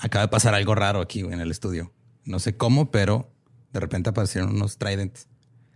[0.00, 1.92] acaba de pasar algo raro aquí en el estudio.
[2.24, 3.30] No sé cómo, pero
[3.72, 5.28] de repente aparecieron unos tridents.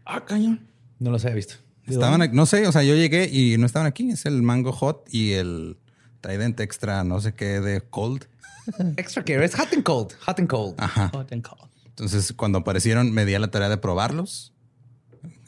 [0.05, 0.66] Ah, cañón.
[0.98, 1.55] No los había visto.
[1.86, 4.11] Estaban, aquí- no sé, o sea, yo llegué y no estaban aquí.
[4.11, 5.77] Es el mango hot y el
[6.20, 8.25] trident extra, no sé qué, de cold.
[8.97, 10.12] Extra care es hot and cold.
[10.27, 10.75] Hot and cold.
[10.78, 11.11] Ajá.
[11.12, 11.70] Hot and cold.
[11.86, 14.53] Entonces, cuando aparecieron, me di a la tarea de probarlos.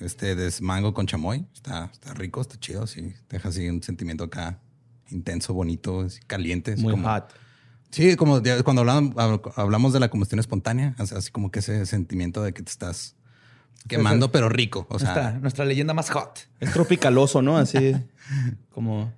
[0.00, 1.46] Este es mango con chamoy.
[1.54, 2.86] Está, está rico, está chido.
[2.86, 4.60] Sí, deja así un sentimiento acá
[5.10, 6.76] intenso, bonito, caliente.
[6.76, 7.24] Muy como- hot.
[7.96, 12.42] Sí, como cuando hablamos, hab- hablamos de la combustión espontánea, así como que ese sentimiento
[12.42, 13.16] de que te estás
[13.88, 14.86] quemando, pero rico.
[14.90, 16.40] O sea, nuestra, nuestra leyenda más hot.
[16.60, 17.56] Es tropicaloso, ¿no?
[17.56, 17.94] Así
[18.70, 19.10] como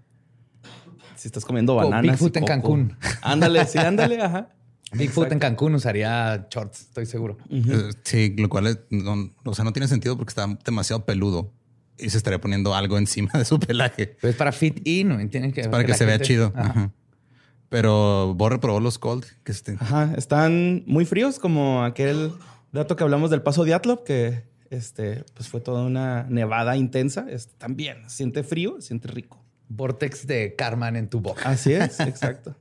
[1.17, 2.05] si estás comiendo Como bananas.
[2.05, 2.47] y Bigfoot en coco.
[2.53, 2.97] Cancún.
[3.23, 4.51] Ándale, sí, ándale, ajá.
[4.93, 7.37] Bigfoot en Cancún usaría shorts, estoy seguro.
[7.51, 11.53] eh, sí, lo cual es- no, o sea, no tiene sentido porque está demasiado peludo
[11.99, 15.29] y se estaría poniendo algo encima de su pelaje Pero es para fit in, ¿no?
[15.29, 16.53] Tienen que para que, se vea chido.
[16.55, 16.71] Ajá.
[16.71, 16.93] Ajá.
[17.69, 19.77] Pero Borre probó los cold, que este.
[19.79, 22.33] Ajá, están muy fríos, como aquel
[22.73, 27.27] dato que hablamos del paso de Atlop, que este, pues fue toda una nevada intensa.
[27.29, 29.45] Este, también siente frío, siente rico.
[29.69, 31.43] Vortex de Carman en tu boca.
[31.49, 32.57] Así es, exacto.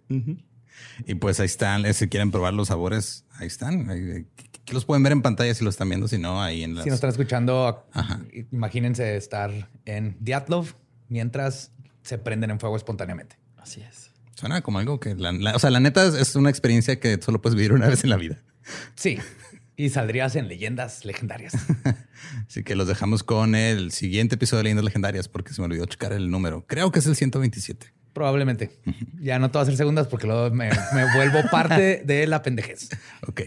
[1.05, 3.89] Y pues ahí están, eh, si quieren probar los sabores, ahí están.
[3.89, 4.25] Eh,
[4.65, 6.83] que los pueden ver en pantalla si lo están viendo, si no, ahí en las...
[6.83, 8.19] Si nos están escuchando, Ajá.
[8.51, 10.73] imagínense estar en Diatlov
[11.07, 13.37] mientras se prenden en fuego espontáneamente.
[13.55, 14.11] Así es.
[14.37, 17.19] Suena como algo que, la, la- o sea, la neta es, es una experiencia que
[17.21, 18.37] solo puedes vivir una vez en la vida.
[18.95, 19.17] Sí.
[19.75, 21.53] Y saldrías en leyendas legendarias.
[22.47, 25.85] Así que los dejamos con el siguiente episodio de Leyendas Legendarias porque se me olvidó
[25.85, 26.65] checar el número.
[26.67, 27.93] Creo que es el 127.
[28.13, 28.71] Probablemente.
[29.19, 32.41] Ya no te voy a hacer segundas porque luego me, me vuelvo parte de la
[32.41, 32.89] pendejez.
[33.27, 33.41] Ok.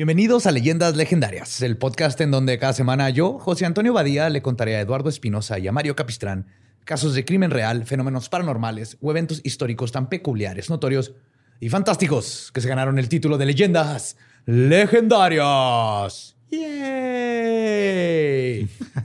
[0.00, 4.40] Bienvenidos a Leyendas Legendarias, el podcast en donde cada semana yo, José Antonio Badía, le
[4.40, 6.46] contaré a Eduardo Espinosa y a Mario Capistrán
[6.86, 11.12] casos de crimen real, fenómenos paranormales o eventos históricos tan peculiares, notorios
[11.60, 14.16] y fantásticos que se ganaron el título de Leyendas
[14.46, 16.34] Legendarias.
[16.50, 16.70] ¡Yay!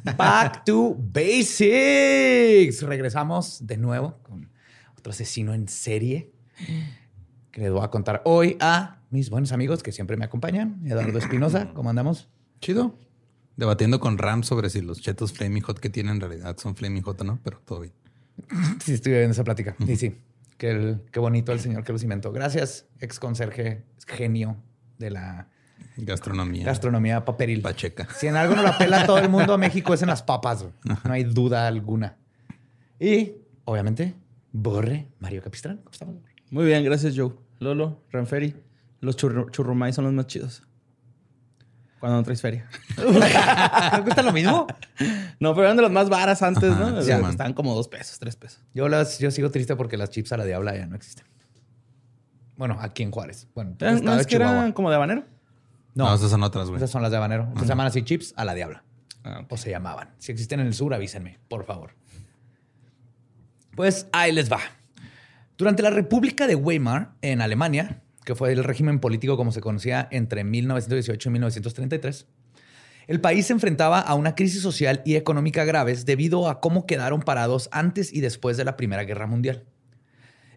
[0.18, 2.84] Back to Basics.
[2.84, 4.50] Regresamos de nuevo con
[4.98, 6.32] otro asesino en serie
[7.52, 10.82] que les voy a contar hoy a mis buenos amigos que siempre me acompañan.
[10.86, 12.28] Eduardo Espinosa, ¿cómo andamos?
[12.62, 12.98] Chido.
[13.56, 17.02] Debatiendo con Ram sobre si los chetos Flaming Hot que tienen en realidad son Flaming
[17.04, 17.94] Hot o no, pero todo bien.
[18.84, 19.76] Sí, estoy viendo esa plática.
[19.88, 20.18] Y sí,
[20.58, 22.32] qué, el- qué bonito el señor que los inventó.
[22.34, 24.58] Gracias, ex conserje, genio
[25.00, 25.48] de la
[25.98, 26.66] Gastronomía.
[26.66, 27.62] gastronomía paperil.
[27.62, 28.08] Pacheca.
[28.18, 30.66] Si en algo no la pela todo el mundo a México es en las papas.
[30.84, 32.18] No hay duda alguna.
[33.00, 33.32] Y,
[33.64, 34.14] obviamente,
[34.52, 35.78] Borre, Mario Capistrán.
[35.78, 36.16] ¿Cómo estamos?
[36.52, 37.32] Muy bien, gracias, Joe.
[37.60, 38.54] Lolo, Ranferi.
[39.06, 40.64] Los churru churrumais son los más chidos.
[42.00, 42.68] Cuando no traes feria.
[42.96, 44.68] ¿Te gusta lo mismo?
[45.40, 46.90] No, pero eran de las más varas antes, Ajá, ¿no?
[46.92, 47.32] sí, O sea, man.
[47.32, 48.64] Estaban como dos pesos, tres pesos.
[48.74, 51.26] Yo, las, yo sigo triste porque las chips a la diabla ya no existen.
[52.58, 53.48] Bueno, aquí en Juárez.
[53.54, 55.24] Bueno, estaba ¿No es que eran como de habanero?
[55.94, 56.78] No, esas son otras, güey.
[56.78, 57.44] Esas son las de habanero.
[57.44, 58.84] Entonces se llaman así chips a la diabla.
[59.24, 59.46] Ah.
[59.50, 60.10] O se llamaban.
[60.18, 61.92] Si existen en el sur, avísenme, por favor.
[63.76, 64.60] Pues ahí les va.
[65.58, 70.08] Durante la República de Weimar, en Alemania, que fue el régimen político como se conocía
[70.12, 72.28] entre 1918 y 1933,
[73.08, 77.22] el país se enfrentaba a una crisis social y económica graves debido a cómo quedaron
[77.22, 79.64] parados antes y después de la Primera Guerra Mundial.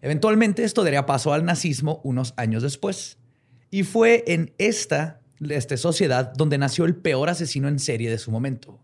[0.01, 3.17] Eventualmente esto daría paso al nazismo unos años después.
[3.69, 5.21] Y fue en esta
[5.77, 8.79] sociedad donde nació el peor asesino en serie de su momento.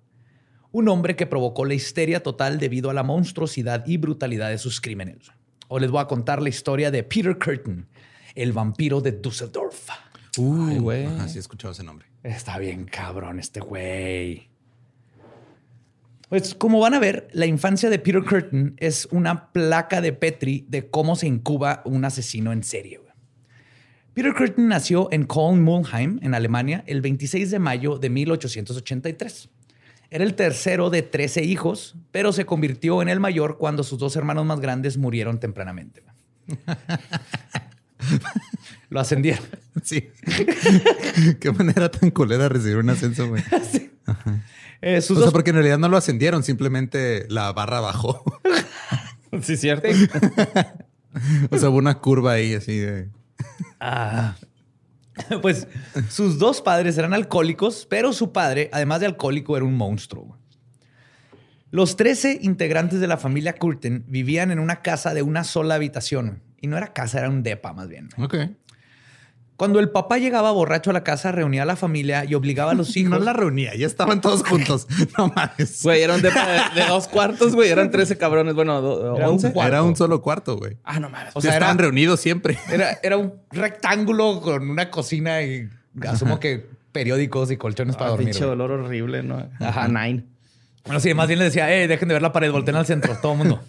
[0.71, 4.79] Un hombre que provocó la histeria total debido a la monstruosidad y brutalidad de sus
[4.79, 5.31] crímenes.
[5.69, 7.87] O les voy a contar la historia de Peter Curtin,
[8.35, 9.89] el vampiro de Düsseldorf.
[10.37, 11.05] Uy, güey.
[11.05, 12.07] Ajá, sí he escuchado ese nombre.
[12.23, 14.49] Está bien cabrón este güey.
[16.29, 20.65] Pues como van a ver, la infancia de Peter Curtin es una placa de Petri
[20.67, 22.99] de cómo se incuba un asesino en serie.
[24.15, 29.49] Peter Curtin nació en Koln-Mulheim, en Alemania, el 26 de mayo de 1883.
[30.09, 34.15] Era el tercero de 13 hijos, pero se convirtió en el mayor cuando sus dos
[34.15, 36.01] hermanos más grandes murieron tempranamente.
[38.90, 39.46] Lo ascendieron.
[39.84, 40.10] Sí.
[41.40, 43.44] Qué manera tan culera recibir un ascenso, güey.
[44.81, 48.24] Eh, sus O sea, dos porque en realidad no lo ascendieron, simplemente la barra bajó.
[49.42, 49.90] Sí, cierto.
[51.52, 53.10] o sea, hubo una curva ahí así de.
[53.81, 54.36] Ah.
[55.42, 55.68] Pues
[56.10, 60.40] sus dos padres eran alcohólicos, pero su padre, además de alcohólico, era un monstruo.
[61.69, 66.42] Los 13 integrantes de la familia Curtin vivían en una casa de una sola habitación.
[66.62, 68.10] Y no era casa, era un depa más bien.
[68.18, 68.36] Ok.
[69.57, 72.74] Cuando el papá llegaba borracho a la casa, reunía a la familia y obligaba a
[72.74, 73.12] los hijos.
[73.18, 74.86] No la reunía, ya estaban todos juntos.
[75.18, 75.81] No mames.
[75.81, 77.69] Güey, era un depa de, de dos cuartos, güey.
[77.69, 78.54] Eran 13 cabrones.
[78.54, 79.54] Bueno, do- Era un 11.
[79.54, 79.68] cuarto.
[79.74, 80.78] Era un solo cuarto, güey.
[80.84, 81.31] Ah, no mames.
[81.36, 82.57] O sea, era- estaban reunidos siempre.
[82.69, 85.69] Era, era un rectángulo con una cocina y
[86.06, 88.30] asumo que periódicos y colchones para Ah, dormir.
[88.31, 89.38] pinche dolor horrible, ¿no?
[89.38, 89.69] Ajá.
[89.69, 90.25] Ajá, nine.
[90.84, 93.18] Bueno, sí, más bien le decía, eh, dejen de ver la pared, volteen al centro,
[93.22, 93.62] todo el mundo.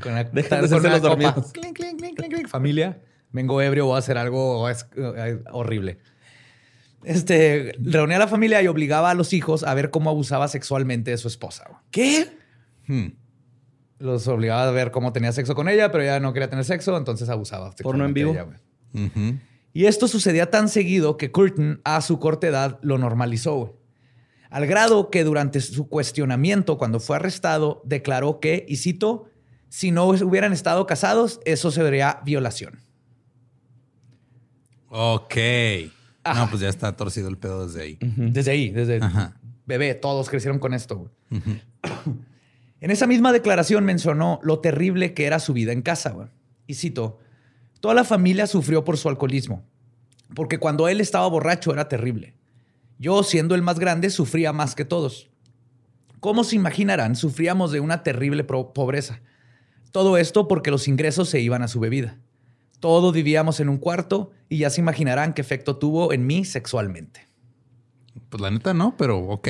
[0.00, 1.44] Con Dejen de con una los copa.
[1.52, 2.48] clink.
[2.48, 3.00] Familia,
[3.30, 5.98] vengo ebrio, voy a hacer algo eh, horrible.
[7.04, 11.12] Este, reunía a la familia y obligaba a los hijos a ver cómo abusaba sexualmente
[11.12, 11.82] de su esposa.
[11.90, 12.36] ¿Qué?
[12.86, 13.08] Hmm.
[13.98, 16.96] Los obligaba a ver cómo tenía sexo con ella, pero ella no quería tener sexo,
[16.96, 17.72] entonces abusaba.
[17.76, 18.32] Porno en vivo.
[18.32, 18.46] ella.
[19.72, 23.78] Y esto sucedía tan seguido que Curtin a su corta edad lo normalizó.
[24.50, 29.26] Al grado que durante su cuestionamiento, cuando fue arrestado, declaró que, y cito,
[29.68, 32.80] si no hubieran estado casados, eso sería violación.
[34.88, 35.34] Ok.
[36.24, 36.44] Ajá.
[36.44, 37.98] No, pues ya está torcido el pedo desde ahí.
[38.00, 39.36] Desde ahí, desde Ajá.
[39.66, 41.10] bebé, todos crecieron con esto.
[42.78, 46.10] En esa misma declaración mencionó lo terrible que era su vida en casa.
[46.10, 46.28] güey.
[46.66, 47.18] Y cito,
[47.80, 49.64] toda la familia sufrió por su alcoholismo,
[50.34, 52.34] porque cuando él estaba borracho era terrible.
[52.98, 55.30] Yo, siendo el más grande, sufría más que todos.
[56.20, 59.20] Como se imaginarán, sufríamos de una terrible pobreza.
[59.96, 62.18] Todo esto porque los ingresos se iban a su bebida.
[62.80, 67.26] Todos vivíamos en un cuarto y ya se imaginarán qué efecto tuvo en mí sexualmente.
[68.28, 69.48] Pues la neta no, pero ok.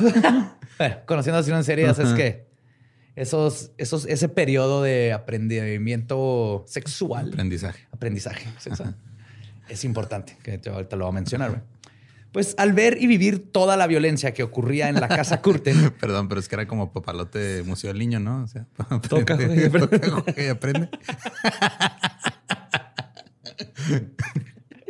[0.78, 2.46] Bueno, conociendo así en serie, es que
[3.16, 7.86] esos, esos, ese periodo de aprendimiento sexual, Aprendizaje.
[7.92, 8.96] aprendizaje sexual,
[9.68, 11.64] es importante, que ahorita lo voy a mencionar.
[12.32, 12.44] Güey.
[12.44, 16.28] Pues al ver y vivir toda la violencia que ocurría en la casa Curtin, Perdón,
[16.28, 18.42] pero es que era como papalote de Museo del Niño, ¿no?
[18.42, 18.66] O sea,
[19.08, 19.98] Toca, aprende, juega y aprende.
[19.98, 20.88] toca, juega y aprende.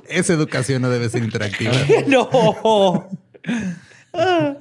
[0.09, 1.73] Esa educación no debe ser interactiva.
[2.07, 3.09] ¡No!
[4.13, 4.57] Ah.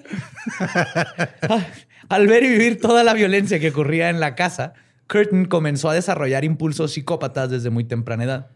[2.09, 4.73] Al ver y vivir toda la violencia que ocurría en la casa,
[5.07, 8.51] Curtin comenzó a desarrollar impulsos psicópatas desde muy temprana edad.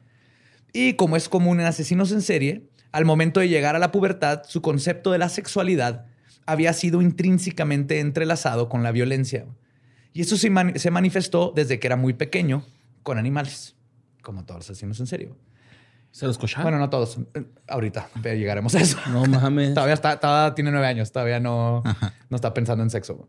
[0.74, 4.44] Y como es común en asesinos en serie, al momento de llegar a la pubertad,
[4.48, 6.06] su concepto de la sexualidad
[6.46, 9.46] había sido intrínsecamente entrelazado con la violencia.
[10.14, 12.64] Y eso se, mani- se manifestó desde que era muy pequeño
[13.04, 13.76] con animales,
[14.22, 15.32] como todos los asesinos en serie.
[16.12, 16.64] ¿Se los cocharon?
[16.64, 17.18] Bueno, no todos.
[17.68, 18.98] Ahorita llegaremos a eso.
[19.12, 19.74] no mames.
[19.74, 21.84] Todavía está, todavía tiene nueve años, todavía no,
[22.30, 23.28] no está pensando en sexo.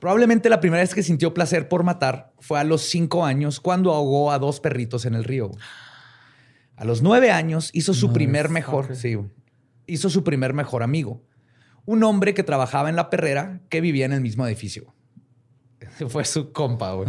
[0.00, 3.92] Probablemente la primera vez que sintió placer por matar fue a los cinco años cuando
[3.94, 5.50] ahogó a dos perritos en el río.
[6.78, 9.18] A los nueve años hizo su primer mejor, sí,
[9.88, 11.24] hizo su primer mejor amigo,
[11.84, 14.94] un hombre que trabajaba en la perrera que vivía en el mismo edificio.
[16.08, 17.08] Fue su compa, güey.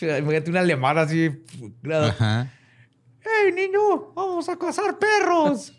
[0.00, 1.30] Imagínate un alemán así.
[1.92, 2.50] Ajá.
[3.20, 4.12] ¡Hey, niño!
[4.14, 5.74] ¡Vamos a cazar perros!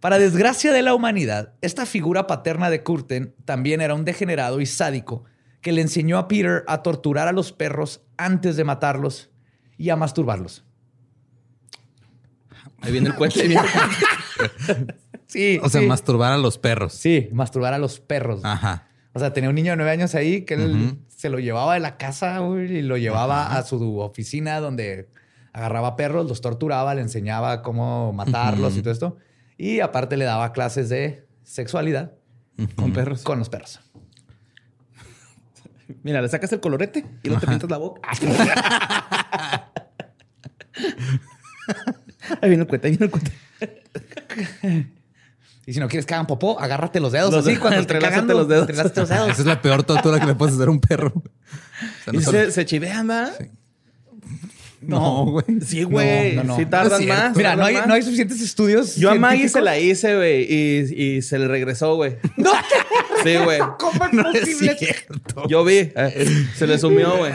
[0.00, 4.66] Para desgracia de la humanidad, esta figura paterna de Curtin también era un degenerado y
[4.66, 5.24] sádico
[5.60, 9.28] que le enseñó a Peter a torturar a los perros antes de matarlos
[9.76, 10.64] y a masturbarlos.
[12.82, 13.40] Ahí viene el cuento.
[13.40, 14.94] Ahí viene el cuento.
[15.26, 15.60] Sí.
[15.62, 15.86] O sea, sí.
[15.86, 16.92] masturbar a los perros.
[16.92, 18.40] Sí, masturbar a los perros.
[18.42, 18.88] Ajá.
[19.12, 21.80] O sea, tenía un niño de nueve años ahí que él se lo llevaba de
[21.80, 25.08] la casa y lo llevaba a su oficina donde
[25.52, 29.18] agarraba perros, los torturaba, le enseñaba cómo matarlos y todo esto.
[29.56, 32.12] Y aparte le daba clases de sexualidad
[32.74, 33.22] Con perros.
[33.22, 33.78] con los perros.
[36.02, 38.00] Mira, le sacas el colorete y no te pintas la boca.
[42.40, 43.30] ahí viene el cuento, ahí viene el cuento.
[45.66, 48.48] Y si no quieres que hagan popó, agárrate los dedos Los así cuando entrelázate los
[48.48, 48.62] dedos.
[48.68, 49.28] entrelázate los dedos.
[49.28, 51.12] Esa es la peor tortura que le puedes hacer a un perro.
[51.22, 53.30] O sea, Y no, se, se chivean, ¿va?
[54.82, 55.44] no, güey.
[55.64, 56.34] Sí, güey.
[56.36, 56.56] No, no, no.
[56.56, 57.36] Sí No tardan más.
[57.36, 58.04] Mira, no hay, tardan no hay más.
[58.04, 58.96] suficientes estudios.
[58.96, 62.16] Yo a Maggie se la hice, güey, y, y se le regresó, güey.
[62.36, 62.50] No,
[63.22, 63.60] Sí, güey.
[63.78, 64.76] ¿cómo es No es posible?
[64.78, 65.48] cierto.
[65.48, 65.74] Yo vi.
[65.94, 67.32] eh, se le sumió, güey.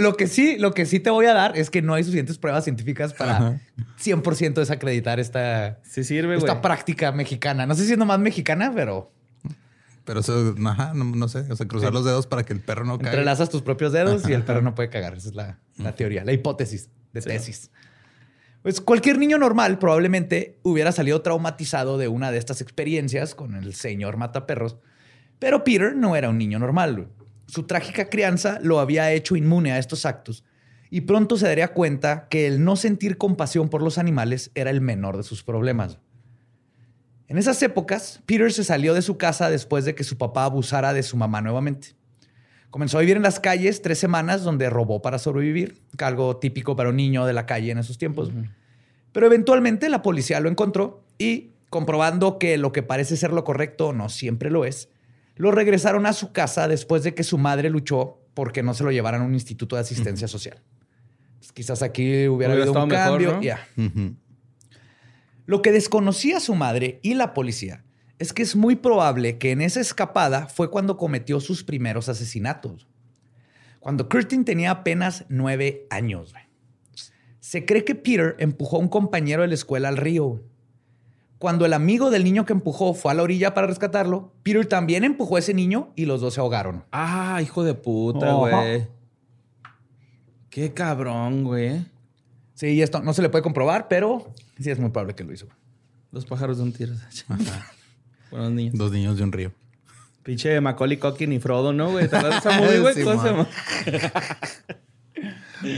[0.00, 2.38] Lo que sí, lo que sí te voy a dar es que no hay suficientes
[2.38, 3.60] pruebas científicas para Ajá.
[4.02, 6.38] 100% desacreditar esta, Sí sirve, güey.
[6.38, 7.66] esta práctica mexicana.
[7.66, 9.12] No sé si es nomás mexicana, pero
[10.04, 11.46] Pero eso, ajá, no, no sé.
[11.50, 13.10] O sea, cruzar los dedos para que el perro no caiga.
[13.10, 15.14] entrelazas tus propios dedos y el perro no puede cagar.
[15.14, 17.70] Esa es la, la teoría, la hipótesis de tesis.
[18.62, 23.74] Pues cualquier niño normal probablemente hubiera salido traumatizado de una de estas experiencias con el
[23.74, 24.76] señor mataperros,
[25.40, 27.08] pero Peter no era un niño normal.
[27.52, 30.42] Su trágica crianza lo había hecho inmune a estos actos
[30.88, 34.80] y pronto se daría cuenta que el no sentir compasión por los animales era el
[34.80, 35.98] menor de sus problemas.
[37.28, 40.94] En esas épocas, Peter se salió de su casa después de que su papá abusara
[40.94, 41.88] de su mamá nuevamente.
[42.70, 46.88] Comenzó a vivir en las calles tres semanas donde robó para sobrevivir, algo típico para
[46.88, 48.30] un niño de la calle en esos tiempos.
[49.12, 53.92] Pero eventualmente la policía lo encontró y, comprobando que lo que parece ser lo correcto
[53.92, 54.88] no siempre lo es,
[55.36, 58.90] lo regresaron a su casa después de que su madre luchó porque no se lo
[58.90, 60.62] llevaran a un instituto de asistencia social.
[61.38, 63.60] Pues quizás aquí hubiera, Hubiera habido un mejor, cambio.
[63.76, 64.16] ¿no?
[65.46, 67.84] Lo que desconocía su madre y la policía
[68.18, 72.86] es que es muy probable que en esa escapada fue cuando cometió sus primeros asesinatos.
[73.80, 76.32] Cuando Curtin tenía apenas nueve años.
[77.40, 80.44] Se cree que Peter empujó a un compañero de la escuela al río.
[81.42, 85.02] Cuando el amigo del niño que empujó fue a la orilla para rescatarlo, Peter también
[85.02, 86.84] empujó a ese niño y los dos se ahogaron.
[86.92, 88.86] Ah, hijo de puta, güey.
[90.50, 91.84] Qué cabrón, güey.
[92.54, 95.32] Sí, y esto no se le puede comprobar, pero sí es muy probable que lo
[95.32, 95.48] hizo.
[96.12, 96.92] Los pájaros de un tiro.
[98.30, 98.74] Buenos niños.
[98.76, 99.50] Dos niños de un río.
[100.22, 102.06] Pinche Macaulay Culkin y Frodo, ¿no, güey?
[102.06, 102.94] ¿Te acuerdas de esa movie, güey?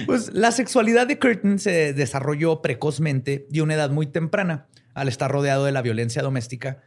[0.04, 5.08] Pues la sexualidad de Curtin se desarrolló precozmente y a una edad muy temprana, al
[5.08, 6.82] estar rodeado de la violencia doméstica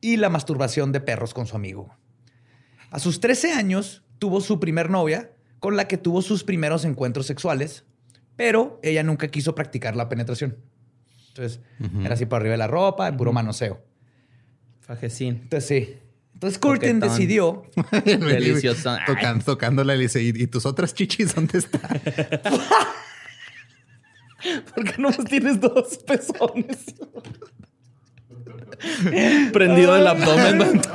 [0.00, 1.94] y la masturbación de perros con su amigo.
[2.90, 7.26] A sus 13 años tuvo su primer novia, con la que tuvo sus primeros encuentros
[7.26, 7.84] sexuales,
[8.36, 10.56] pero ella nunca quiso practicar la penetración.
[11.28, 11.60] Entonces,
[12.02, 13.84] era así por arriba de la ropa, en puro manoseo.
[14.80, 15.40] Fajecín.
[15.42, 15.98] Entonces, sí.
[16.34, 17.64] Entonces, Curtin decidió
[18.04, 18.96] Delicioso.
[19.06, 22.00] Tocan, tocándola y le dice, ¿y, y tus otras chichis dónde están?
[24.74, 26.94] ¿Por qué no tienes dos pezones?
[29.52, 30.80] Prendido el abdomen.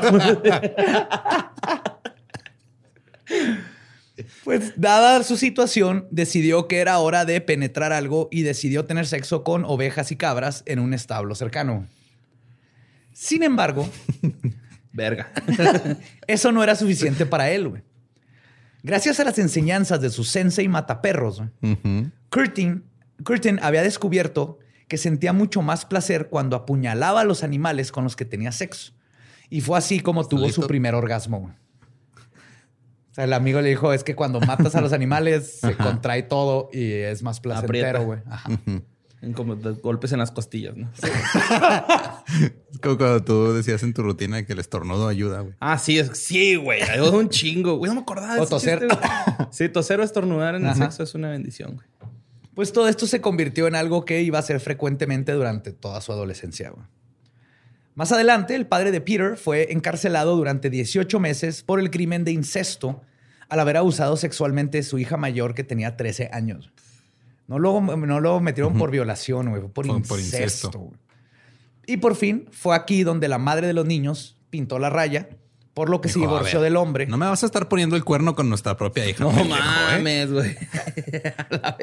[4.45, 9.43] Pues, dada su situación, decidió que era hora de penetrar algo y decidió tener sexo
[9.43, 11.85] con ovejas y cabras en un establo cercano.
[13.11, 13.89] Sin embargo,
[14.93, 15.31] Verga.
[16.27, 17.67] eso no era suficiente para él.
[17.67, 17.81] güey.
[18.83, 22.11] Gracias a las enseñanzas de su sensei mataperros, güey, Ujú.
[22.29, 22.83] Curtin,
[23.23, 28.15] Curtin había descubierto que sentía mucho más placer cuando apuñalaba a los animales con los
[28.15, 28.93] que tenía sexo.
[29.49, 31.39] Y fue así como tuvo su primer orgasmo.
[31.39, 31.53] güey.
[33.11, 36.23] O sea, el amigo le dijo, es que cuando matas a los animales se contrae
[36.23, 38.19] todo y es más placentero, güey.
[39.33, 40.91] Como de golpes en las costillas, ¿no?
[42.71, 45.55] Es como cuando tú decías en tu rutina que el estornudo ayuda, güey.
[45.59, 46.81] Ah, sí, es, sí, güey.
[46.83, 47.77] Ayuda un chingo.
[47.77, 48.79] Güey, no me acordaba de O toser.
[48.87, 49.07] chiste.
[49.51, 50.83] Sí, toser o estornudar en el Ajá.
[50.85, 51.87] sexo es una bendición, güey.
[52.55, 56.13] Pues todo esto se convirtió en algo que iba a hacer frecuentemente durante toda su
[56.13, 56.73] adolescencia.
[57.95, 62.31] Más adelante, el padre de Peter fue encarcelado durante 18 meses por el crimen de
[62.31, 63.01] incesto
[63.49, 66.71] al haber abusado sexualmente de su hija mayor que tenía 13 años.
[67.47, 70.07] No lo, no lo metieron por violación, güey, fue por, incesto.
[70.07, 70.91] por incesto.
[71.85, 75.29] Y por fin fue aquí donde la madre de los niños pintó la raya,
[75.75, 77.05] por lo que se Dijo, "A divorció ver, del hombre.
[77.05, 79.23] No me vas a estar poniendo el cuerno con nuestra propia hija.
[79.23, 79.97] No pendejo, ¿eh?
[79.97, 80.55] mames, güey.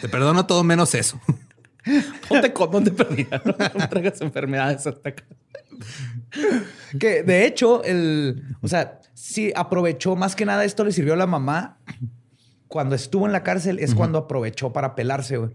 [0.00, 1.20] Te perdono todo menos eso.
[2.28, 3.42] Ponte con, ponte perdida.
[3.44, 5.24] No traigas enfermedades hasta acá.
[6.98, 11.16] Que de hecho, el, o sea, sí aprovechó más que nada esto le sirvió a
[11.16, 11.78] la mamá
[12.70, 15.50] cuando estuvo en la cárcel es cuando aprovechó para pelarse, güey.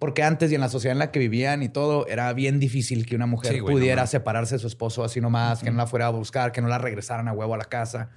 [0.00, 3.06] Porque antes y en la sociedad en la que vivían y todo, era bien difícil
[3.06, 6.08] que una mujer Sí, pudiera separarse de su esposo así nomás, que no la fuera
[6.08, 8.10] a buscar, que no la regresaran a huevo a la casa.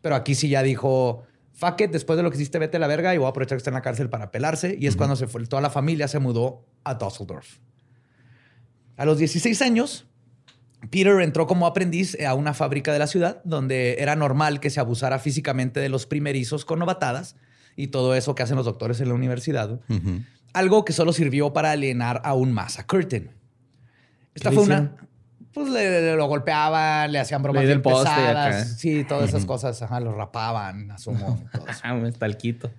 [0.00, 2.86] Pero aquí sí ya dijo, fuck it, después de lo que hiciste, vete a la
[2.86, 4.78] verga y voy a aprovechar que está en la cárcel para pelarse.
[4.80, 7.58] Y es cuando se fue, toda la familia se mudó a Düsseldorf.
[8.96, 10.06] A los 16 años,
[10.88, 14.80] Peter entró como aprendiz a una fábrica de la ciudad donde era normal que se
[14.80, 17.36] abusara físicamente de los primerizos con novatadas
[17.80, 19.80] y todo eso que hacen los doctores en la universidad.
[20.52, 23.30] Algo que solo sirvió para alienar aún más a Curtin.
[24.34, 24.96] Esta ¿Qué fue una...
[25.52, 28.46] Pues le, le- lo golpeaban, le hacían bromas bien poste pesadas.
[28.62, 28.64] acá.
[28.64, 29.82] Sí, todas esas cosas.
[29.82, 31.42] Ajá, lo rapaban, asumo.
[31.82, 32.70] Ah, un talquito.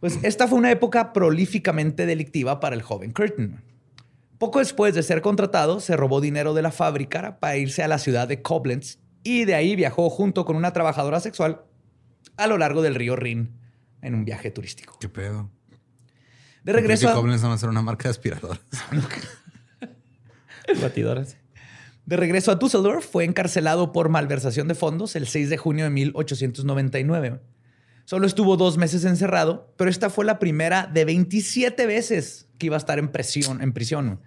[0.00, 3.60] Pues esta fue una época prolíficamente delictiva para el joven Curtin.
[4.38, 7.98] Poco después de ser contratado, se robó dinero de la fábrica para irse a la
[7.98, 11.62] ciudad de Koblenz y de ahí viajó junto con una trabajadora sexual
[12.38, 13.50] a lo largo del río Rin
[14.02, 14.96] en un viaje turístico.
[15.00, 15.50] ¿Qué pedo?
[16.64, 18.60] De regreso, a, Koblenz nada más era una marca de aspiradoras.
[20.80, 21.36] Batidoras.
[22.06, 25.90] de regreso a Düsseldorf, fue encarcelado por malversación de fondos el 6 de junio de
[25.90, 27.40] 1899.
[28.04, 32.76] Solo estuvo dos meses encerrado, pero esta fue la primera de 27 veces que iba
[32.76, 34.20] a estar en prisión, en prisión,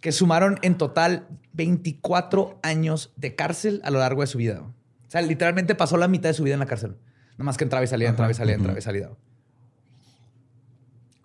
[0.00, 4.60] que sumaron en total 24 años de cárcel a lo largo de su vida.
[4.60, 4.74] O
[5.08, 6.96] sea, literalmente pasó la mitad de su vida en la cárcel.
[7.34, 9.10] Nada más que entraba y salía, entraba y salía, entraba y salía.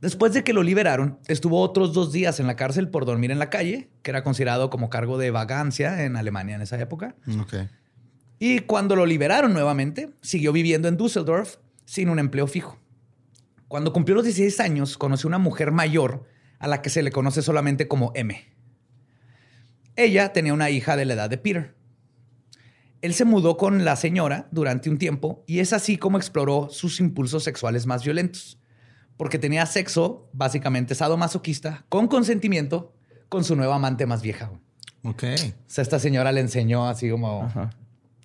[0.01, 3.39] Después de que lo liberaron, estuvo otros dos días en la cárcel por dormir en
[3.39, 7.15] la calle, que era considerado como cargo de vagancia en Alemania en esa época.
[7.39, 7.55] Ok.
[8.39, 12.79] Y cuando lo liberaron nuevamente, siguió viviendo en Düsseldorf sin un empleo fijo.
[13.67, 16.25] Cuando cumplió los 16 años, conoció una mujer mayor
[16.59, 18.41] a la que se le conoce solamente como M.
[19.97, 21.75] Ella tenía una hija de la edad de Peter.
[23.01, 26.99] Él se mudó con la señora durante un tiempo y es así como exploró sus
[26.99, 28.59] impulsos sexuales más violentos,
[29.15, 32.93] porque tenía sexo, básicamente sadomasoquista, con consentimiento,
[33.29, 34.51] con su nueva amante más vieja.
[35.03, 35.23] O Ok.
[35.65, 37.69] sea, esta señora le enseñó así como, Ajá.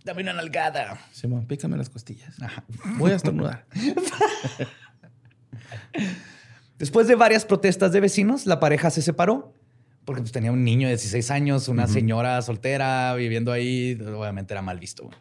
[0.05, 0.99] dame una nalgada.
[1.13, 2.35] Simón, pícame las costillas.
[2.99, 3.67] Voy a estornudar.
[6.79, 9.55] Después de varias protestas de vecinos, la pareja se separó
[10.05, 13.99] porque pues, tenía un niño de 16 años, una señora soltera viviendo ahí.
[14.01, 15.05] Obviamente era mal visto.
[15.05, 15.17] güey.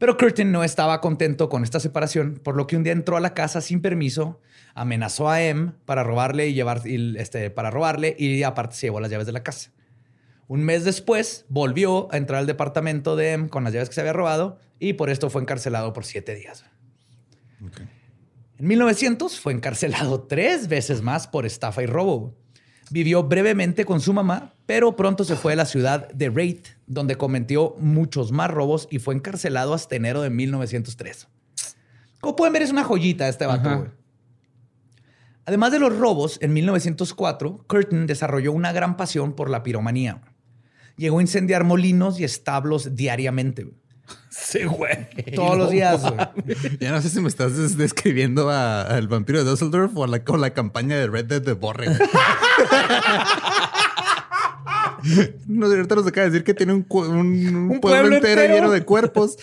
[0.00, 3.20] Pero Curtin no estaba contento con esta separación, por lo que un día entró a
[3.20, 4.40] la casa sin permiso,
[4.74, 8.98] amenazó a M para robarle y llevar y, este, para robarle y aparte se llevó
[9.00, 9.72] las llaves de la casa.
[10.48, 14.00] Un mes después volvió a entrar al departamento de M con las llaves que se
[14.00, 16.64] había robado y por esto fue encarcelado por siete días.
[18.58, 22.34] En 1900 fue encarcelado tres veces más por estafa y robo.
[22.90, 27.16] Vivió brevemente con su mamá, pero pronto se fue a la ciudad de Reit, donde
[27.16, 31.28] cometió muchos más robos y fue encarcelado hasta enero de 1903.
[32.20, 33.76] Como pueden ver, es una joyita este vato.
[33.76, 33.90] Güey.
[35.46, 40.20] Además de los robos, en 1904, Curtin desarrolló una gran pasión por la piromanía.
[40.96, 43.68] Llegó a incendiar molinos y establos diariamente.
[44.28, 45.08] Sí, güey.
[45.34, 46.00] Todos los días.
[46.02, 46.16] güey.
[46.80, 50.06] Ya no sé si me estás des- describiendo a- al vampiro de Dusseldorf o a
[50.08, 51.86] la, o la campaña de Red Dead de Borre.
[55.46, 58.16] no, ahorita nos acaba de decir que tiene un, cu- un- un Un pueblo, pueblo
[58.16, 58.54] entero, entero.
[58.54, 59.36] lleno de cuerpos.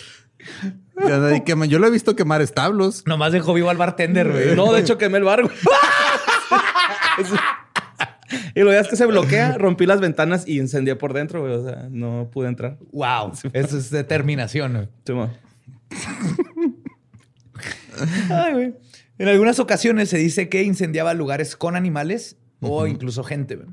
[1.68, 3.04] Yo lo he visto quemar establos.
[3.06, 4.56] Nomás dejó vivo al bartender, güey.
[4.56, 5.42] No, de hecho quemé el bar.
[5.42, 5.54] güey.
[8.58, 11.52] y lo veas que se bloquea, rompí las ventanas y incendié por dentro, güey.
[11.54, 12.78] O sea, no pude entrar.
[12.92, 14.72] Wow, eso es determinación.
[14.72, 14.88] güey.
[15.06, 15.30] Simón.
[18.30, 18.74] Ay, güey.
[19.18, 23.56] En algunas ocasiones se dice que incendiaba lugares con animales o incluso gente.
[23.56, 23.68] güey.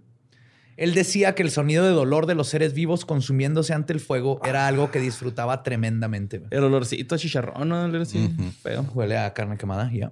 [0.77, 4.41] Él decía que el sonido de dolor de los seres vivos consumiéndose ante el fuego
[4.43, 6.43] era algo que disfrutaba tremendamente.
[6.49, 7.85] El olorcito a chicharrón, ¿no?
[7.85, 8.29] Olor así,
[8.61, 8.85] feo.
[8.93, 10.11] Huele a carne quemada, ya.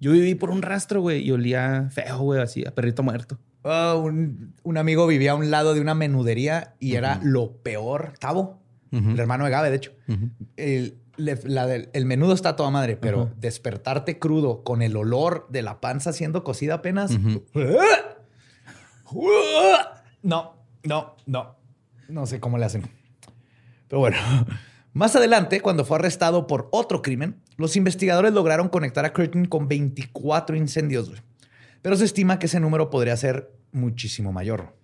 [0.00, 3.38] Yo viví por un rastro, güey, y olía feo, güey, así, a perrito muerto.
[3.64, 8.14] Ah, un, un amigo vivía a un lado de una menudería y era lo peor.
[8.20, 9.92] Tavo, el hermano de Gabe, de hecho.
[10.56, 15.46] el, le- la del- el menudo está toda madre, pero despertarte crudo con el olor
[15.50, 17.10] de la panza siendo cocida apenas.
[20.22, 21.56] No, no, no.
[22.08, 22.82] No sé cómo le hacen.
[23.88, 24.16] Pero bueno,
[24.92, 29.68] más adelante, cuando fue arrestado por otro crimen, los investigadores lograron conectar a Curtin con
[29.68, 31.12] 24 incendios.
[31.82, 34.74] Pero se estima que ese número podría ser muchísimo mayor.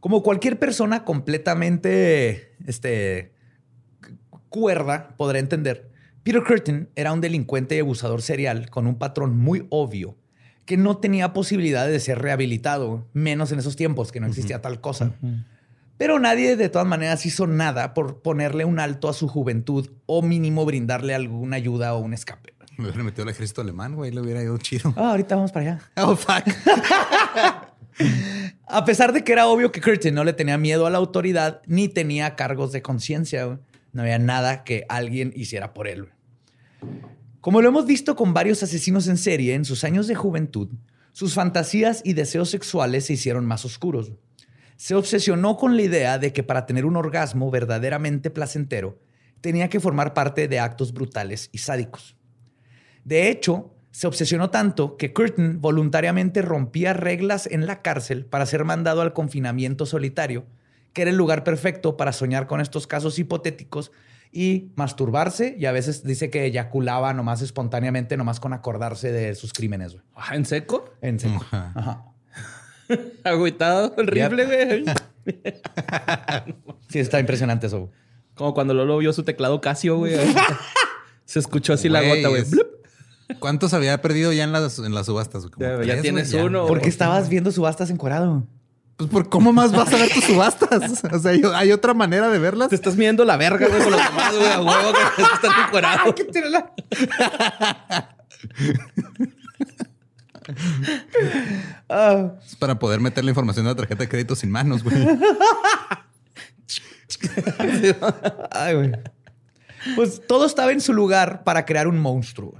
[0.00, 3.32] Como cualquier persona completamente este,
[4.48, 5.90] cuerda podrá entender,
[6.22, 10.16] Peter Curtin era un delincuente y abusador serial con un patrón muy obvio
[10.64, 14.80] que no tenía posibilidad de ser rehabilitado, menos en esos tiempos que no existía tal
[14.80, 15.12] cosa.
[15.98, 20.22] Pero nadie de todas maneras hizo nada por ponerle un alto a su juventud o
[20.22, 22.53] mínimo brindarle alguna ayuda o un escape.
[22.78, 24.10] Me hubiera metido al ejército alemán, güey.
[24.10, 24.92] Le hubiera ido chido.
[24.96, 25.80] Ah, ahorita vamos para allá.
[25.96, 26.44] Oh, fuck.
[28.66, 31.62] A pesar de que era obvio que Curtin no le tenía miedo a la autoridad
[31.66, 33.60] ni tenía cargos de conciencia,
[33.92, 36.08] no había nada que alguien hiciera por él.
[37.40, 40.70] Como lo hemos visto con varios asesinos en serie en sus años de juventud,
[41.12, 44.10] sus fantasías y deseos sexuales se hicieron más oscuros.
[44.76, 48.98] Se obsesionó con la idea de que para tener un orgasmo verdaderamente placentero,
[49.40, 52.16] tenía que formar parte de actos brutales y sádicos.
[53.04, 58.64] De hecho, se obsesionó tanto que Curtin voluntariamente rompía reglas en la cárcel para ser
[58.64, 60.46] mandado al confinamiento solitario,
[60.92, 63.92] que era el lugar perfecto para soñar con estos casos hipotéticos
[64.32, 65.54] y masturbarse.
[65.58, 69.92] Y a veces dice que eyaculaba nomás espontáneamente, nomás con acordarse de sus crímenes.
[69.92, 70.04] güey.
[70.16, 70.92] Ah, ¿En seco?
[71.00, 71.40] En serio.
[71.50, 71.72] Ajá.
[71.76, 72.04] Ajá.
[73.24, 74.84] Agüitado el rifle, güey.
[76.88, 77.90] Sí, está impresionante eso.
[78.34, 80.16] Como cuando Lolo vio su teclado Casio, güey.
[81.24, 82.42] Se escuchó así la gota, güey.
[83.38, 85.46] ¿Cuántos había perdido ya en las, en las subastas?
[85.46, 86.66] Como Ya, ya tres, tienes uno.
[86.66, 88.46] ¿Por qué estabas viendo subastas encuerado?
[88.96, 91.02] Pues por cómo más vas a ver tus subastas.
[91.12, 92.68] O sea, hay, otra manera de verlas.
[92.68, 94.52] Te estás midiendo la verga, güey, con los demás, güey.
[94.52, 96.14] A huevo que estás encuerado.
[101.88, 104.96] Ah, Es para poder meter la información de la tarjeta de crédito sin manos, güey.
[108.50, 108.92] Ay, güey.
[109.96, 112.54] Pues todo estaba en su lugar para crear un monstruo.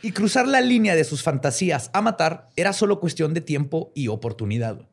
[0.00, 4.06] Y cruzar la línea de sus fantasías a matar era solo cuestión de tiempo y
[4.06, 4.88] oportunidad.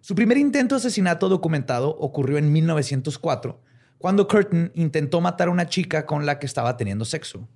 [0.00, 3.60] Su primer intento de asesinato documentado ocurrió en 1904,
[3.98, 7.46] cuando Curtin intentó matar a una chica con la que estaba teniendo sexo.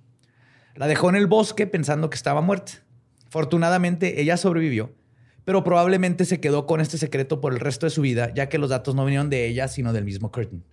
[0.75, 2.73] La dejó en el bosque pensando que estaba muerta.
[3.29, 4.93] Fortunadamente, ella sobrevivió,
[5.45, 8.59] pero probablemente se quedó con este secreto por el resto de su vida, ya que
[8.59, 10.63] los datos no vinieron de ella, sino del mismo Curtin.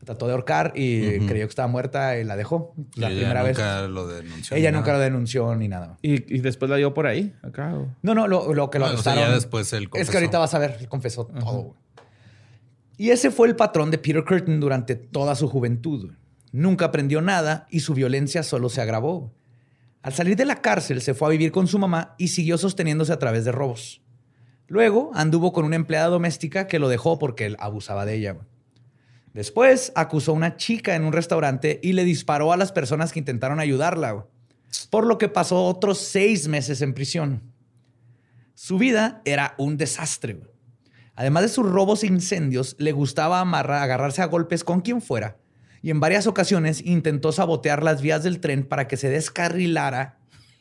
[0.00, 2.74] La trató de ahorcar y creyó que estaba muerta y la dejó.
[2.94, 3.56] La ella primera vez.
[3.58, 4.56] nunca lo denunció.
[4.56, 5.98] Ella nunca lo denunció ni nada.
[6.02, 7.74] Y, y después la dio por ahí, acá.
[7.74, 9.24] o- No, no, lo, lo que lo o sea, arrestaron.
[9.24, 11.44] ya después él Es que ahorita vas a ver, él confesó todo.
[11.62, 11.72] güey.
[12.96, 16.12] Y ese fue el patrón de Peter Curtin durante toda su juventud.
[16.52, 19.32] Nunca aprendió nada y su violencia solo se agravó.
[20.02, 23.12] Al salir de la cárcel se fue a vivir con su mamá y siguió sosteniéndose
[23.12, 24.00] a través de robos.
[24.66, 28.36] Luego anduvo con una empleada doméstica que lo dejó porque él abusaba de ella.
[29.38, 33.20] Después acusó a una chica en un restaurante y le disparó a las personas que
[33.20, 34.24] intentaron ayudarla, güey.
[34.90, 37.40] por lo que pasó otros seis meses en prisión.
[38.54, 40.32] Su vida era un desastre.
[40.32, 40.50] güey.
[41.14, 45.36] Además de sus robos e incendios, le gustaba amarrar, agarrarse a golpes con quien fuera.
[45.82, 50.18] Y en varias ocasiones intentó sabotear las vías del tren para que se descarrilara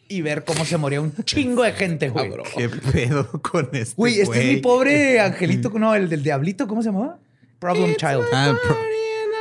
[0.07, 2.31] y ver cómo se moría un chingo de gente, güey.
[2.55, 6.83] ¿Qué pedo con este Güey, este es mi pobre angelito, no, el del diablito, ¿cómo
[6.83, 7.17] se llamaba?
[7.59, 8.23] Problem Child.
[8.33, 8.77] Ah, Pro-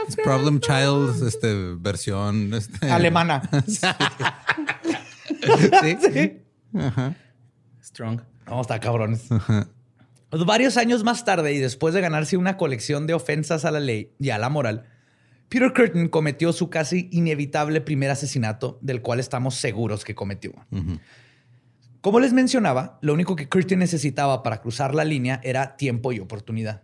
[0.08, 3.42] es Problem Child, este, versión este, Alemana.
[5.82, 5.96] Sí.
[6.12, 6.42] Sí.
[6.78, 7.14] Ajá.
[7.82, 8.20] Strong.
[8.46, 9.24] No, está cabrones.
[10.30, 13.80] Pues Varios años más tarde y después de ganarse una colección de ofensas a la
[13.80, 14.86] ley y a la moral,
[15.48, 20.52] Peter Curtin cometió su casi inevitable primer asesinato, del cual estamos seguros que cometió.
[22.00, 26.20] Como les mencionaba, lo único que Curtin necesitaba para cruzar la línea era tiempo y
[26.20, 26.82] oportunidad.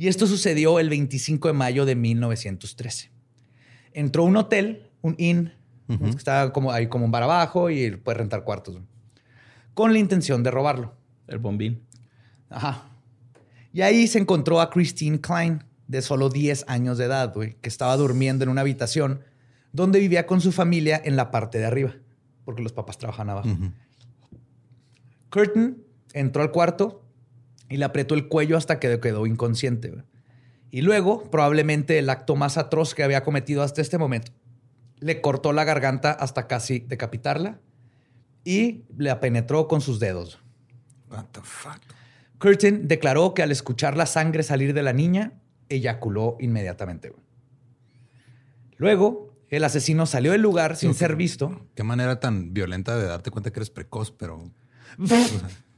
[0.00, 3.10] Y esto sucedió el 25 de mayo de 1913.
[3.92, 5.52] Entró un hotel, un inn,
[5.86, 8.80] que estaba como, ahí como un bar abajo y puede rentar cuartos,
[9.74, 10.94] con la intención de robarlo.
[11.26, 11.82] El bombín.
[12.48, 12.88] Ajá.
[13.74, 17.68] Y ahí se encontró a Christine Klein, de solo 10 años de edad, güey, que
[17.68, 19.20] estaba durmiendo en una habitación
[19.70, 21.94] donde vivía con su familia en la parte de arriba,
[22.46, 23.50] porque los papás trabajan abajo.
[25.28, 25.84] Curtin
[26.14, 26.99] entró al cuarto
[27.70, 29.94] y le apretó el cuello hasta que quedó inconsciente.
[30.70, 34.32] Y luego, probablemente el acto más atroz que había cometido hasta este momento,
[34.98, 37.60] le cortó la garganta hasta casi decapitarla
[38.44, 40.40] y la penetró con sus dedos.
[41.10, 41.80] What the fuck?
[42.38, 45.34] Curtin declaró que al escuchar la sangre salir de la niña,
[45.68, 47.12] eyaculó inmediatamente.
[48.76, 51.66] Luego, el asesino salió del lugar sin ser visto.
[51.74, 54.50] Qué manera tan violenta de darte cuenta que eres precoz, pero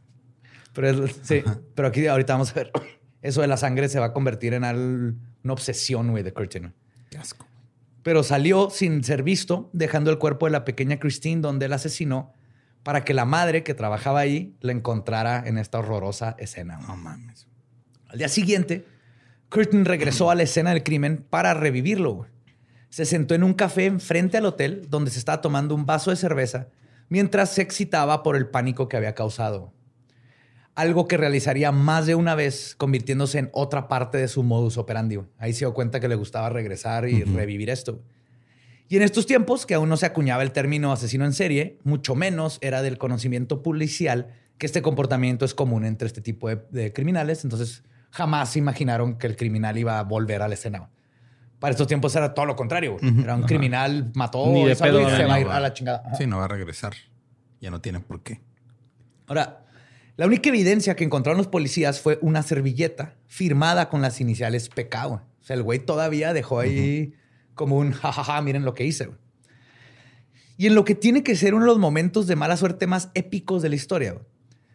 [0.75, 1.43] Pero, es- sí,
[1.75, 2.73] pero aquí ahorita vamos a ver.
[3.21, 6.73] Eso de la sangre se va a convertir en al- una obsesión, güey, de Curtin.
[7.11, 7.47] qué asco.
[8.03, 12.33] Pero salió sin ser visto, dejando el cuerpo de la pequeña Christine donde el asesinó
[12.83, 16.79] para que la madre que trabajaba ahí la encontrara en esta horrorosa escena.
[16.81, 17.47] No mames.
[18.09, 18.85] Al día siguiente,
[19.51, 22.13] Curtin regresó a la escena del crimen para revivirlo.
[22.15, 22.31] güey.
[22.89, 26.17] Se sentó en un café enfrente al hotel donde se estaba tomando un vaso de
[26.17, 26.69] cerveza
[27.09, 29.73] mientras se excitaba por el pánico que había causado.
[30.75, 35.21] Algo que realizaría más de una vez, convirtiéndose en otra parte de su modus operandi.
[35.39, 38.01] Ahí se dio cuenta que le gustaba regresar y revivir esto.
[38.89, 42.15] Y en estos tiempos, que aún no se acuñaba el término asesino en serie, mucho
[42.15, 46.93] menos era del conocimiento policial que este comportamiento es común entre este tipo de, de
[46.93, 47.45] criminales.
[47.45, 50.89] Entonces, jamás se imaginaron que el criminal iba a volver a la escena.
[51.59, 52.97] Para estos tiempos era todo lo contrario.
[53.01, 55.49] Era un criminal, mató Ni de hizo algo pedo, y se no, va a ir
[55.49, 55.57] va.
[55.57, 56.03] a la chingada.
[56.05, 56.17] Ajá.
[56.17, 56.93] Sí, no va a regresar.
[57.61, 58.41] Ya no tiene por qué.
[59.29, 59.65] Ahora,
[60.17, 65.07] la única evidencia que encontraron los policías fue una servilleta firmada con las iniciales PK.
[65.07, 67.15] O sea, el güey todavía dejó ahí
[67.55, 69.07] como un jajaja, miren lo que hice.
[69.07, 69.19] güey.
[70.59, 73.11] Y en lo que tiene que ser uno de los momentos de mala suerte más
[73.15, 74.25] épicos de la historia, güey,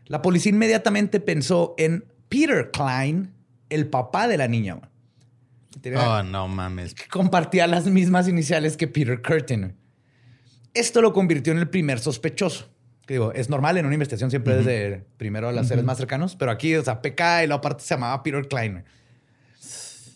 [0.06, 3.34] la policía inmediatamente pensó en Peter Klein,
[3.70, 4.74] el papá de la niña.
[4.76, 4.90] güey.
[5.72, 6.94] Que tenía- Oh, no mames.
[6.94, 9.76] que compartía las mismas iniciales que Peter Curtin.
[10.74, 12.70] Esto lo convirtió en el primer sospechoso.
[13.08, 16.36] Que digo, es normal en una investigación siempre desde primero a los seres más cercanos,
[16.36, 18.84] pero aquí, o sea, PK y la aparte se llamaba Peter Klein.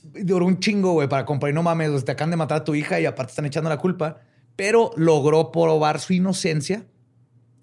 [0.04, 1.54] Duró un chingo, güey, para comprar.
[1.54, 4.19] No mames, te acaban de matar a tu hija y aparte están echando la culpa.
[4.58, 6.84] Pero logró probar su inocencia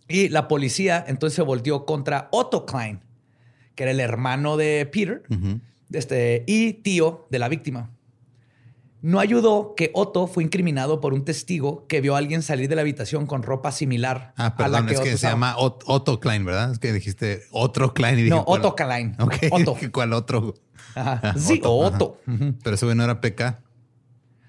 [0.09, 3.01] y la policía entonces se volteó contra Otto Klein,
[3.75, 5.61] que era el hermano de Peter Ujú.
[5.93, 7.91] este, y tío de la víctima.
[9.01, 12.75] No ayudó que Otto fue incriminado por un testigo que vio a alguien salir de
[12.75, 15.83] la habitación con ropa similar Ah, a la perdón, que es que se llama Ot-
[15.87, 16.73] Otto Klein, ¿verdad?
[16.73, 18.35] Es que dijiste otro Klein y dije.
[18.35, 19.15] No, ¿cuál- Otto Klein.
[19.21, 19.77] Ok, Otto.
[19.93, 20.55] ¿Cuál otro?
[20.97, 21.35] Ajá.
[21.39, 22.21] Sí, Otto, Otto.
[22.65, 23.61] Pero ese güey no era PK.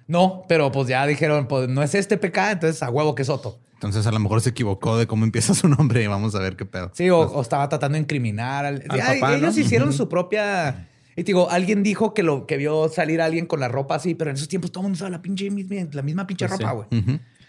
[0.08, 3.30] No, pero pues ya dijeron, pues no es este PK, entonces a huevo que es
[3.30, 3.60] Otto.
[3.76, 6.56] Entonces a lo mejor se equivocó de cómo empieza su nombre y vamos a ver
[6.58, 6.90] qué pedo.
[6.96, 8.66] Sí, o, o estaba tratando de incriminar.
[8.66, 9.62] Al, Al papá, ellos ¿no?
[9.62, 10.90] hicieron su propia.
[11.20, 13.96] Y te digo, alguien dijo que lo que vio salir a alguien con la ropa
[13.96, 15.50] así, pero en esos tiempos todo el mundo usaba la pinche
[15.92, 16.88] la misma pinche Pues ropa, güey.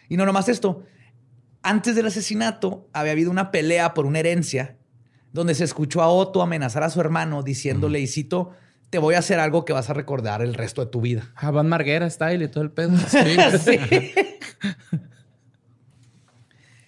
[0.08, 0.82] Y no nomás esto.
[1.62, 4.76] Antes del asesinato había habido una pelea por una herencia
[5.32, 8.50] donde se escuchó a Otto amenazar a su hermano diciéndole, y cito,
[8.90, 11.30] te voy a hacer algo que vas a recordar el resto de tu vida.
[11.36, 12.90] Ah, Van Marguera style y todo el pedo.
[13.64, 13.78] Sí.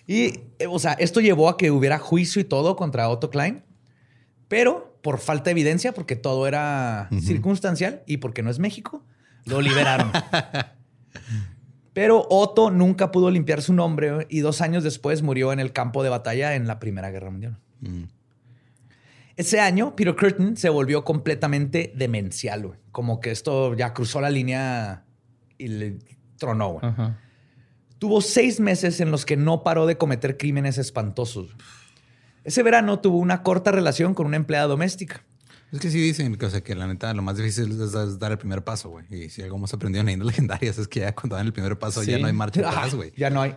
[0.08, 3.62] y, eh, o sea, esto llevó a que hubiera juicio y todo contra Otto Klein,
[4.48, 9.04] pero por falta de evidencia, porque todo era circunstancial y porque no es México,
[9.44, 10.12] lo liberaron.
[11.92, 16.02] pero Otto nunca pudo limpiar su nombre y dos años después murió en el campo
[16.02, 17.58] de batalla en la Primera Guerra Mundial.
[17.80, 18.04] Mm.
[19.36, 22.78] Ese año, Peter Curtin se volvió completamente demencial, güey.
[22.92, 25.04] Como que esto ya cruzó la línea
[25.58, 25.98] y le
[26.36, 26.92] tronó, güey.
[27.98, 31.56] Tuvo seis meses en los que no paró de cometer crímenes espantosos.
[32.44, 35.24] Ese verano tuvo una corta relación con una empleada doméstica.
[35.72, 38.18] Es que sí dicen que, o sea, que la neta lo más difícil es, es
[38.18, 39.06] dar el primer paso, güey.
[39.10, 41.78] Y si algo hemos aprendido en leyendas legendarias es que ya cuando dan el primer
[41.78, 43.12] paso ya no hay marcha atrás, Ah, güey.
[43.16, 43.56] Ya no hay.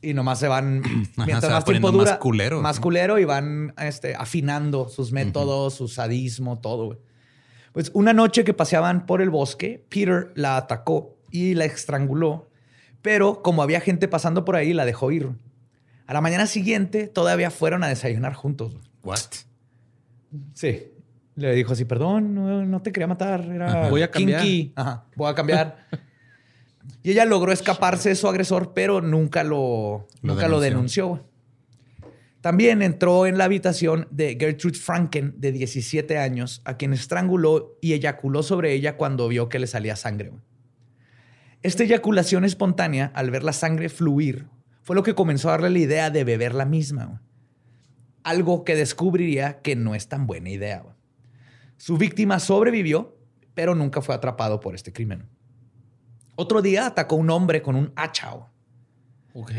[0.00, 0.80] Y nomás se van,
[1.16, 2.82] mientras se va más tiempo dura, más culero, más ¿no?
[2.82, 6.86] culero y van este, afinando sus métodos, su sadismo, todo.
[6.86, 6.98] güey.
[7.72, 12.48] Pues una noche que paseaban por el bosque, Peter la atacó y la estranguló,
[13.02, 15.28] pero como había gente pasando por ahí, la dejó ir.
[16.10, 18.76] A la mañana siguiente todavía fueron a desayunar juntos.
[19.04, 19.20] What?
[20.54, 20.88] Sí.
[21.36, 24.42] Le dijo así, perdón, no, no te quería matar, era Voy a cambiar.
[24.42, 24.72] kinky.
[24.74, 25.86] Ajá, voy a cambiar.
[27.04, 31.04] y ella logró escaparse de su agresor, pero nunca lo, Lo nunca lo denunció.
[31.04, 31.08] denunció.
[31.08, 32.10] güey.
[32.40, 37.92] También entró en la habitación de Gertrude Franken, de 17 años, a quien estranguló y
[37.92, 40.32] eyaculó sobre ella cuando vio que le salía sangre.
[41.62, 44.46] Esta eyaculación espontánea, al ver la sangre fluir,
[44.82, 47.04] fue lo que comenzó a darle la idea de beber la misma.
[47.06, 47.18] güey.
[48.22, 50.80] Algo que descubriría que no es tan buena idea.
[50.80, 50.94] güey.
[51.76, 53.16] Su víctima sobrevivió,
[53.54, 55.28] pero nunca fue atrapado por este crimen.
[56.36, 58.30] Otro día atacó a un hombre con un hacha.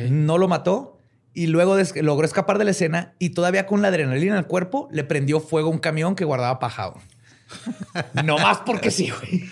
[0.10, 1.00] No lo mató
[1.34, 4.90] y luego logró escapar de la escena y todavía con la adrenalina en el cuerpo
[4.92, 6.88] le prendió fuego a un camión que guardaba paja.
[6.88, 7.04] güey.
[8.26, 9.44] no más porque sí, güey.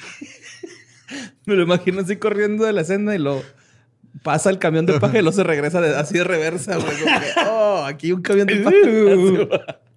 [1.45, 3.41] Me lo imagino así corriendo de la escena y lo
[4.23, 6.97] pasa el camión de paja y luego se regresa de- así de reversa, güey.
[7.49, 9.79] oh, aquí un camión de paja.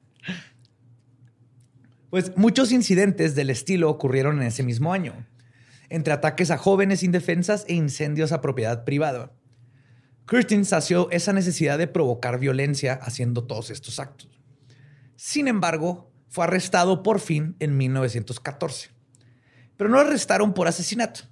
[2.10, 5.26] Pues muchos incidentes del estilo ocurrieron en ese mismo año,
[5.88, 9.32] entre ataques a jóvenes indefensas e incendios a propiedad privada.
[10.26, 14.28] Curtin sació esa necesidad de provocar violencia haciendo todos estos actos.
[15.16, 18.90] Sin embargo, fue arrestado por fin en 1914.
[19.78, 21.22] Pero no lo arrestaron por asesinato,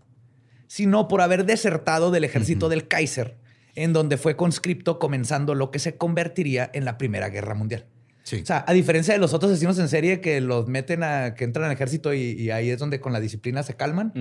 [0.71, 3.37] sino por haber desertado del ejército del Kaiser,
[3.75, 7.87] en donde fue conscripto comenzando lo que se convertiría en la Primera Guerra Mundial.
[8.23, 8.43] Sí.
[8.43, 11.43] O sea, a diferencia de los otros asesinos en serie que los meten a que
[11.43, 14.13] entran al ejército y, y ahí es donde con la disciplina se calman.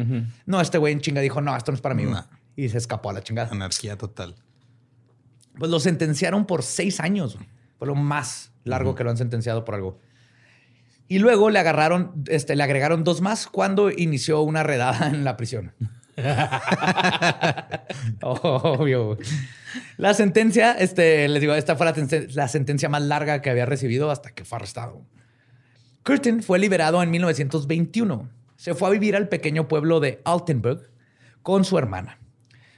[0.47, 2.05] No, este güey en chinga dijo, no, esto no es para mí.
[2.05, 2.15] güey".
[2.15, 2.27] No.
[2.55, 3.51] Y se escapó a la chingada.
[3.51, 4.33] Anarquía total.
[5.59, 7.37] Pues lo sentenciaron por seis años.
[7.77, 9.99] Fue lo más largo que lo han sentenciado por algo.
[11.07, 15.37] Y luego le agarraron, este, le agregaron dos más cuando inició una redada en la
[15.37, 15.73] prisión.
[18.21, 19.17] Obvio.
[19.97, 23.65] La sentencia, este, les digo, esta fue la, ten- la sentencia más larga que había
[23.65, 25.05] recibido hasta que fue arrestado.
[26.03, 28.29] Curtin fue liberado en 1921.
[28.55, 30.89] Se fue a vivir al pequeño pueblo de Altenburg
[31.43, 32.19] con su hermana,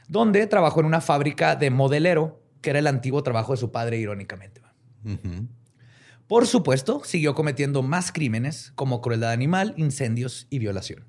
[0.07, 3.97] donde trabajó en una fábrica de modelero, que era el antiguo trabajo de su padre,
[3.97, 4.61] irónicamente.
[6.27, 11.03] Por supuesto, siguió cometiendo más crímenes como crueldad animal, incendios y violación.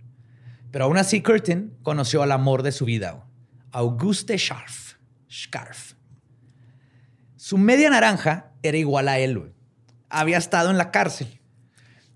[0.72, 3.24] Pero aún así, Curtin conoció al amor de su vida,
[3.70, 4.94] Auguste Scharf.
[5.30, 5.92] Scharf.
[7.36, 9.38] Su media naranja era igual a él.
[9.38, 9.52] güey.
[10.08, 11.40] Había estado en la cárcel.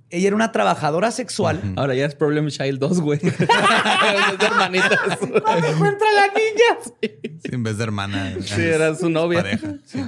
[0.09, 1.61] Ella era una trabajadora sexual.
[1.77, 3.21] Ahora ya es Problem Child 2, güey.
[3.23, 5.19] Es de hermanitas.
[5.21, 6.81] encuentra la niña?
[7.01, 8.35] Sí, en vez de hermana.
[8.41, 9.43] Sí, era su novia.
[9.43, 9.75] Pareja.
[9.85, 10.01] sí.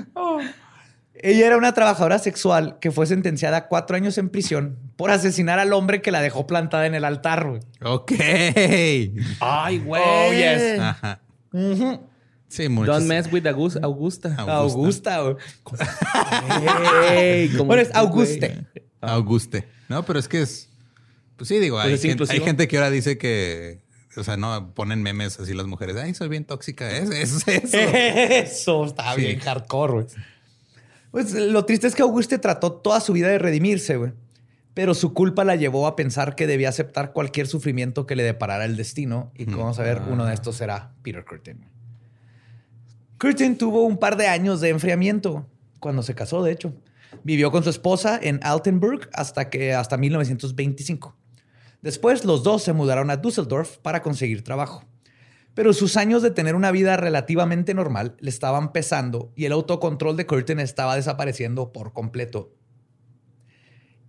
[1.23, 5.59] Ella era una trabajadora sexual que fue sentenciada a cuatro años en prisión por asesinar
[5.59, 7.49] al hombre que la dejó plantada en el altar.
[7.49, 7.61] güey.
[7.85, 8.13] Ok.
[9.41, 10.03] Ay, güey.
[10.05, 10.81] Oh, yes.
[10.81, 11.21] Ajá.
[12.49, 12.95] Sí, muchos.
[12.95, 13.81] Don't mess with Augusta.
[13.83, 14.35] Augusta.
[14.39, 15.21] Augusta.
[15.21, 15.37] güey.
[17.11, 18.65] Ey, como- Bueno, es Auguste.
[19.01, 19.69] Auguste.
[19.89, 20.69] No, pero es que es.
[21.37, 22.41] Pues sí, digo, Pues hay, gente, inclusivo.
[22.43, 23.81] hay gente que ahora dice que.
[24.17, 25.97] O sea, no ponen memes así las mujeres.
[25.97, 26.91] Ay, soy bien tóxica.
[26.91, 27.79] Es, es eso.
[27.79, 29.21] Eso está Sí.
[29.21, 30.07] bien hardcore, güey.
[31.11, 34.13] Pues lo triste es que Auguste trató toda su vida de redimirse, güey.
[34.75, 38.65] Pero su culpa la llevó a pensar que debía aceptar cualquier sufrimiento que le deparara
[38.65, 39.33] el destino.
[39.35, 41.67] Y como vamos a ver, uno de estos será Peter Curtin.
[43.19, 45.47] Curtin tuvo un par de años de enfriamiento
[45.81, 46.75] cuando se casó, de hecho.
[47.25, 51.17] Vivió con su esposa en Altenburg hasta que hasta 1925.
[51.83, 54.85] Después los dos se mudaron a Düsseldorf para conseguir trabajo.
[55.59, 60.17] Pero sus años de tener una vida relativamente normal le estaban pesando y el autocontrol
[60.17, 62.55] de Curtin estaba desapareciendo por completo.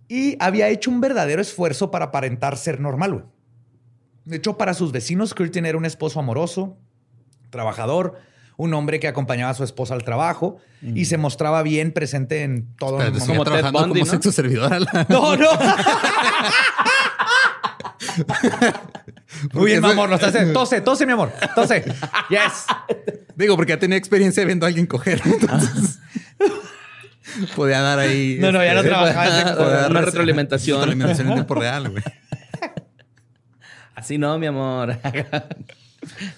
[0.06, 3.26] Y había hecho un verdadero esfuerzo para aparentar ser normal.
[4.24, 6.78] De hecho, para sus vecinos, Curtin era un esposo amoroso,
[7.50, 8.20] trabajador,
[8.56, 12.76] un hombre que acompañaba a su esposa al trabajo y se mostraba bien presente en
[12.76, 14.12] todo el sigue Como Ted trabajando Bundy, como ¿no?
[14.12, 14.78] sexo servidora.
[14.78, 15.48] la- No, no.
[19.52, 20.08] Muy bien, mi amor.
[20.08, 20.52] Lo estás haciendo.
[20.60, 21.32] Tose, tose, mi amor.
[21.54, 21.84] Tose.
[22.28, 22.66] Yes.
[23.36, 25.20] Digo, porque ya tenía experiencia viendo a alguien coger.
[25.24, 25.98] Entonces.
[27.56, 28.38] podía dar ahí.
[28.40, 30.78] No, no, ya no este, trabajaba podía dar Una retroalimentación.
[30.78, 32.02] Retroalimentación en tiempo real, güey.
[33.94, 34.98] Así no, mi amor.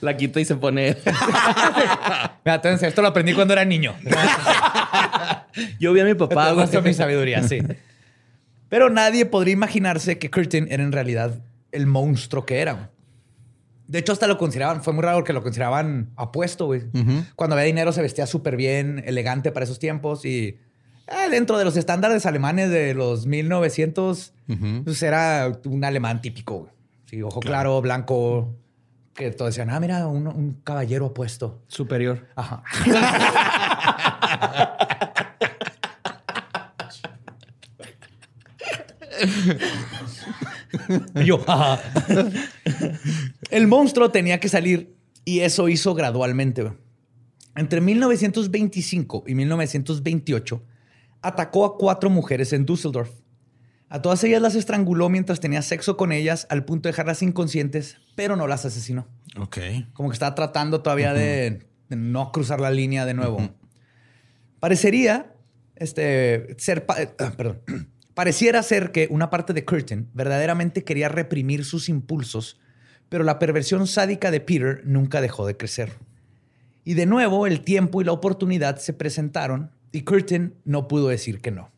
[0.01, 0.97] La quita y se pone.
[2.45, 3.95] Mira, entonces, esto lo aprendí cuando era niño.
[5.79, 6.57] Yo vi a mi papá, güey.
[6.57, 7.63] muestro mi sabiduría, sí.
[8.69, 11.39] Pero nadie podría imaginarse que Curtin era en realidad
[11.73, 12.73] el monstruo que era.
[12.75, 12.87] güey.
[13.89, 16.85] De hecho, hasta lo consideraban, fue muy raro que lo consideraban apuesto, güey.
[17.37, 20.57] Cuando había dinero se vestía súper bien, elegante para esos tiempos y
[21.09, 24.33] eh, dentro de los estándares alemanes de los 1900,
[24.85, 26.73] pues era un alemán típico, güey.
[27.05, 28.55] Sí, ojo claro, blanco,
[29.15, 31.61] que todos decían, ah, mira, un, un caballero apuesto.
[31.69, 32.29] Superior.
[32.35, 32.63] Ajá.
[41.17, 41.81] Y Yo, ajá.
[43.51, 46.73] El monstruo tenía que salir y eso hizo gradualmente.
[47.55, 50.63] Entre 1925 y 1928
[51.21, 53.11] atacó a cuatro mujeres en Düsseldorf.
[53.89, 57.99] A todas ellas las estranguló mientras tenía sexo con ellas al punto de dejarlas inconscientes,
[58.17, 59.07] pero no las asesinó.
[59.39, 59.59] Ok.
[59.93, 63.51] Como que estaba tratando todavía de, de no cruzar la línea de nuevo.
[64.61, 65.35] Parecería
[65.77, 67.61] este, ser, pa- eh, ah, perdón,
[68.15, 72.61] pareciera ser que una parte de Curtin verdaderamente quería reprimir sus impulsos,
[73.09, 75.93] pero la perversión sádica de Peter nunca dejó de crecer.
[76.85, 81.41] Y de nuevo el tiempo y la oportunidad se presentaron y Curtin no pudo decir
[81.41, 81.71] que no.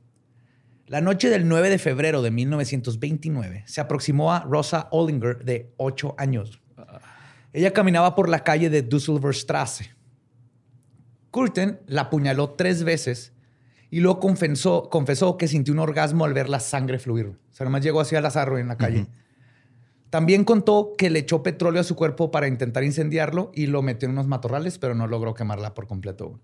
[0.87, 6.15] La noche del 9 de febrero de 1929 se aproximó a Rosa Ollinger de 8
[6.19, 6.61] años.
[7.53, 9.91] Ella caminaba por la calle de Düsseldorfstrasse.
[11.31, 13.34] Curtin la apuñaló tres veces
[13.91, 17.27] y luego confesó, confesó que sintió un orgasmo al ver la sangre fluir.
[17.27, 19.07] O sea, nomás llegó así al azar en la calle.
[20.11, 24.07] También contó que le echó petróleo a su cuerpo para intentar incendiarlo y lo metió
[24.07, 26.39] en unos matorrales, pero no logró quemarla por completo.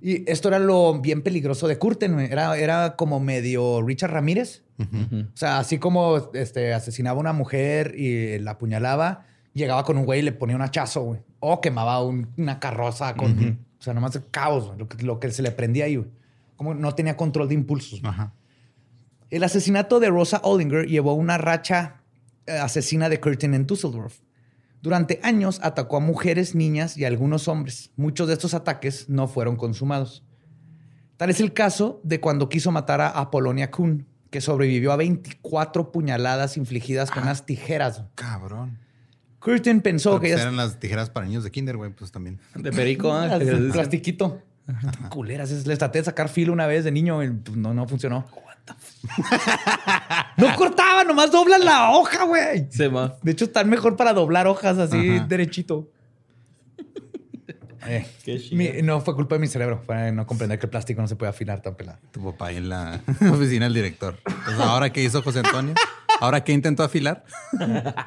[0.00, 2.12] Y esto era lo bien peligroso de Curtin.
[2.14, 2.26] güey.
[2.30, 4.62] Era, era como medio Richard Ramírez.
[4.78, 10.04] O sea, así como este, asesinaba a una mujer y la apuñalaba, llegaba con un
[10.04, 11.20] güey y le ponía un hachazo, güey.
[11.40, 13.64] O quemaba un- una carroza con...
[13.84, 16.08] O sea, nomás el caos, lo que, lo que se le prendía ahí, güey.
[16.56, 18.00] Como no tenía control de impulsos.
[18.02, 18.32] Ajá.
[19.28, 22.00] El asesinato de Rosa Ollinger llevó una racha
[22.46, 24.20] eh, asesina de Curtin en Düsseldorf.
[24.80, 27.90] Durante años atacó a mujeres, niñas y algunos hombres.
[27.96, 30.24] Muchos de estos ataques no fueron consumados.
[31.18, 35.92] Tal es el caso de cuando quiso matar a Apolonia Kuhn, que sobrevivió a 24
[35.92, 38.04] puñaladas infligidas con unas tijeras.
[38.14, 38.78] Cabrón.
[39.44, 42.10] Curtin pensó Pero, que pues, ya eran las tijeras para niños de kinder, güey, pues
[42.10, 42.40] también.
[42.54, 43.70] De perico, dicen.
[43.72, 44.40] plastiquito.
[45.10, 45.50] Culeras.
[45.50, 48.24] Es- Les traté de sacar filo una vez de niño y pues, no, no funcionó.
[50.38, 52.66] no cortaba, nomás doblan la hoja, güey.
[52.70, 53.18] Se va.
[53.22, 55.26] De hecho, están mejor para doblar hojas así Ajá.
[55.26, 55.90] derechito.
[57.86, 58.56] Eh, Qué chido.
[58.56, 59.82] mi- no fue culpa de mi cerebro.
[59.84, 61.98] Fue no comprender que el plástico no se puede afinar tan pelado.
[62.12, 64.16] Tu papá ahí en la oficina del director.
[64.26, 65.74] Entonces, ¿ahora qué hizo José Antonio?
[66.20, 67.24] ¿Ahora qué intentó afilar?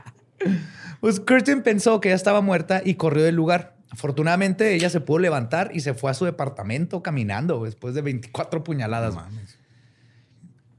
[1.07, 3.77] Pues Curtin pensó que ya estaba muerta y corrió del lugar.
[3.91, 8.61] Afortunadamente, ella se pudo levantar y se fue a su departamento caminando después de 24
[8.65, 9.15] puñaladas.
[9.15, 9.57] No mames.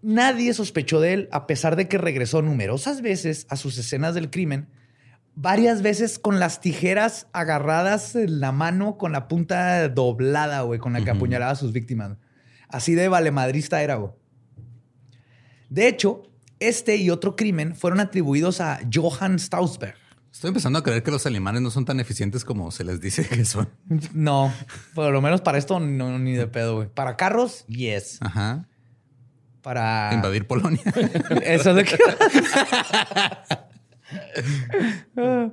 [0.03, 4.29] Nadie sospechó de él, a pesar de que regresó numerosas veces a sus escenas del
[4.29, 4.68] crimen,
[5.35, 10.93] varias veces con las tijeras agarradas en la mano, con la punta doblada, güey, con
[10.93, 12.18] la que apuñalaba a sus víctimas.
[12.68, 14.12] Así de valemadrista era, güey.
[15.70, 16.24] De hecho,
[16.61, 19.97] este y otro crimen fueron atribuidos a Johann Stausberg.
[20.39, 23.26] Estoy empezando a creer que los alemanes no son tan eficientes como se les dice
[23.26, 23.68] que son.
[24.14, 24.55] No,
[24.95, 26.89] por lo menos para esto no, ni de pedo, güey.
[26.89, 28.18] Para carros, yes.
[28.20, 28.68] Ajá.
[29.62, 30.80] Para Invadir Polonia.
[31.43, 31.99] Eso es de que.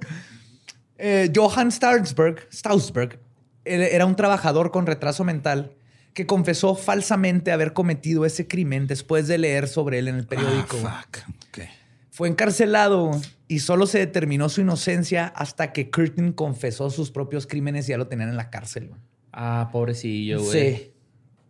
[0.98, 3.20] Eh, Johann Stausberg, Stausberg
[3.66, 5.76] era un trabajador con retraso mental
[6.14, 10.78] que confesó falsamente haber cometido ese crimen después de leer sobre él en el periódico.
[10.86, 11.18] Ah, fuck.
[11.50, 11.60] Ok.
[12.12, 17.88] Fue encarcelado y solo se determinó su inocencia hasta que Curtin confesó sus propios crímenes
[17.88, 18.88] y ya lo tenían en la cárcel.
[18.88, 19.02] güey.
[19.32, 20.76] Ah, pobrecillo, güey.
[20.76, 20.92] Sí.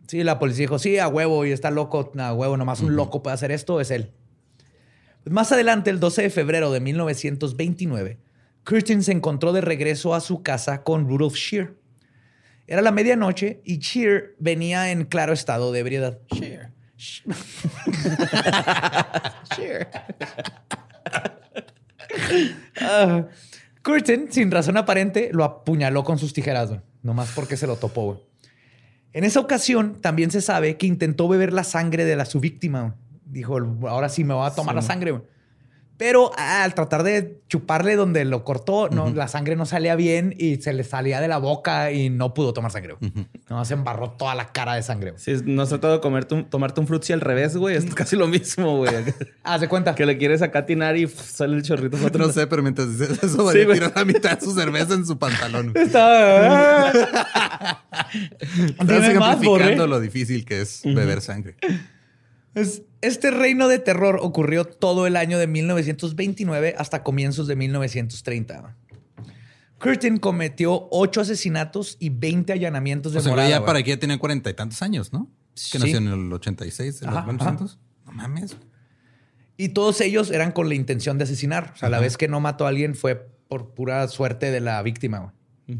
[0.08, 3.22] Sí, la policía dijo, sí, a huevo, y está loco, a huevo, nomás un loco
[3.22, 4.12] puede hacer esto, es él.
[5.24, 8.20] Pues más adelante, el 12 de febrero de 1929,
[8.62, 11.74] Curtin se encontró de regreso a su casa con Rudolf Shear.
[12.68, 16.20] Era la medianoche y Shear venía en claro estado de ebriedad.
[16.30, 16.72] Shear.
[19.56, 19.88] Shear.
[22.80, 23.24] Ah,
[23.82, 26.80] Curtin, sin razón aparente, lo apuñaló con sus tijeras, güey.
[27.02, 28.18] Nomás porque se lo topó, güey.
[29.12, 32.80] En esa ocasión, también se sabe que intentó beber la sangre de la, su víctima.
[32.82, 32.92] güey.
[33.24, 33.58] Dijo,
[33.88, 35.12] ahora sí me voy a tomar la sangre.
[35.12, 35.22] güey.
[35.98, 40.34] Pero ah, al tratar de chuparle donde lo cortó, no, la sangre no salía bien
[40.36, 42.96] y se le salía de la boca y no pudo tomar sangre.
[43.00, 43.12] güey.
[43.48, 45.14] No, se embarró toda la cara de sangre.
[45.16, 48.14] Si no has tratado de comerte un- tomarte un frutzi al revés, güey, es casi
[48.16, 48.92] lo mismo, güey.
[49.44, 49.94] Haz de cuenta.
[49.94, 51.96] que le quieres acá tinar y sale el chorrito.
[51.96, 55.06] para No sé, pero mientras dices eso, Sí, tiró la mitad de su cerveza en
[55.06, 55.72] su pantalón.
[55.74, 56.90] Estaba-
[58.78, 61.56] Estás Dime más, lo difícil que es beber sangre.
[62.56, 68.74] Es- Este reino de terror ocurrió todo el año de 1929 hasta comienzos de 1930.
[69.78, 73.48] Curtin cometió ocho asesinatos y 20 allanamientos de O sea, morada.
[73.50, 75.30] ya para aquí ya tenía cuarenta y tantos años, ¿no?
[75.54, 75.78] Que Sí.
[75.78, 77.78] nació en el 86, en Ajá, los 1900.
[78.06, 78.56] No mames.
[79.58, 81.72] Y todos ellos eran con la intención de asesinar.
[81.74, 84.82] O sea, la vez que no mató a alguien fue por pura suerte de la
[84.82, 85.32] víctima.
[85.66, 85.76] güey.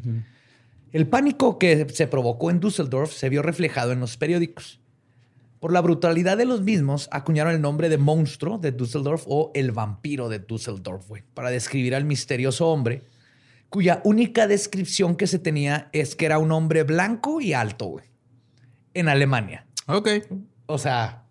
[0.92, 4.80] El pánico que se provocó en Düsseldorf se vio reflejado en los periódicos.
[5.66, 9.72] Por la brutalidad de los mismos, acuñaron el nombre de monstruo de Düsseldorf o el
[9.72, 13.02] vampiro de Düsseldorf, güey, para describir al misterioso hombre,
[13.68, 18.04] cuya única descripción que se tenía es que era un hombre blanco y alto, güey,
[18.94, 19.66] en Alemania.
[19.88, 20.08] Ok.
[20.66, 21.24] O sea,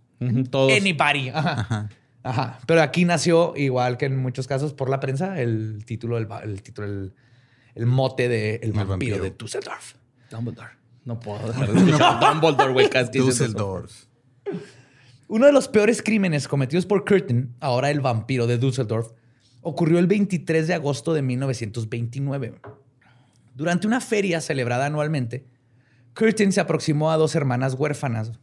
[0.49, 0.73] Todos.
[0.73, 1.29] anybody.
[1.29, 1.51] Ajá.
[1.61, 1.89] Ajá.
[2.21, 2.59] Ajá.
[2.67, 6.61] Pero aquí nació, igual que en muchos casos por la prensa, el título, el, el
[6.61, 7.13] título, el,
[7.73, 9.23] el mote de El vampiro, vampiro.
[9.23, 9.93] de Düsseldorf.
[10.29, 10.71] Dumbledore.
[11.05, 12.89] No puedo escuchar Dumbledore, güey.
[13.13, 14.05] Düsseldorf.
[15.27, 19.11] Uno de los peores crímenes cometidos por Curtin, ahora el vampiro de Düsseldorf,
[19.61, 22.53] ocurrió el 23 de agosto de 1929.
[23.55, 25.47] Durante una feria celebrada anualmente,
[26.13, 28.33] Curtin se aproximó a dos hermanas huérfanas.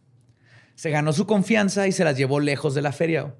[0.75, 3.35] Se ganó su confianza y se las llevó lejos de la feria.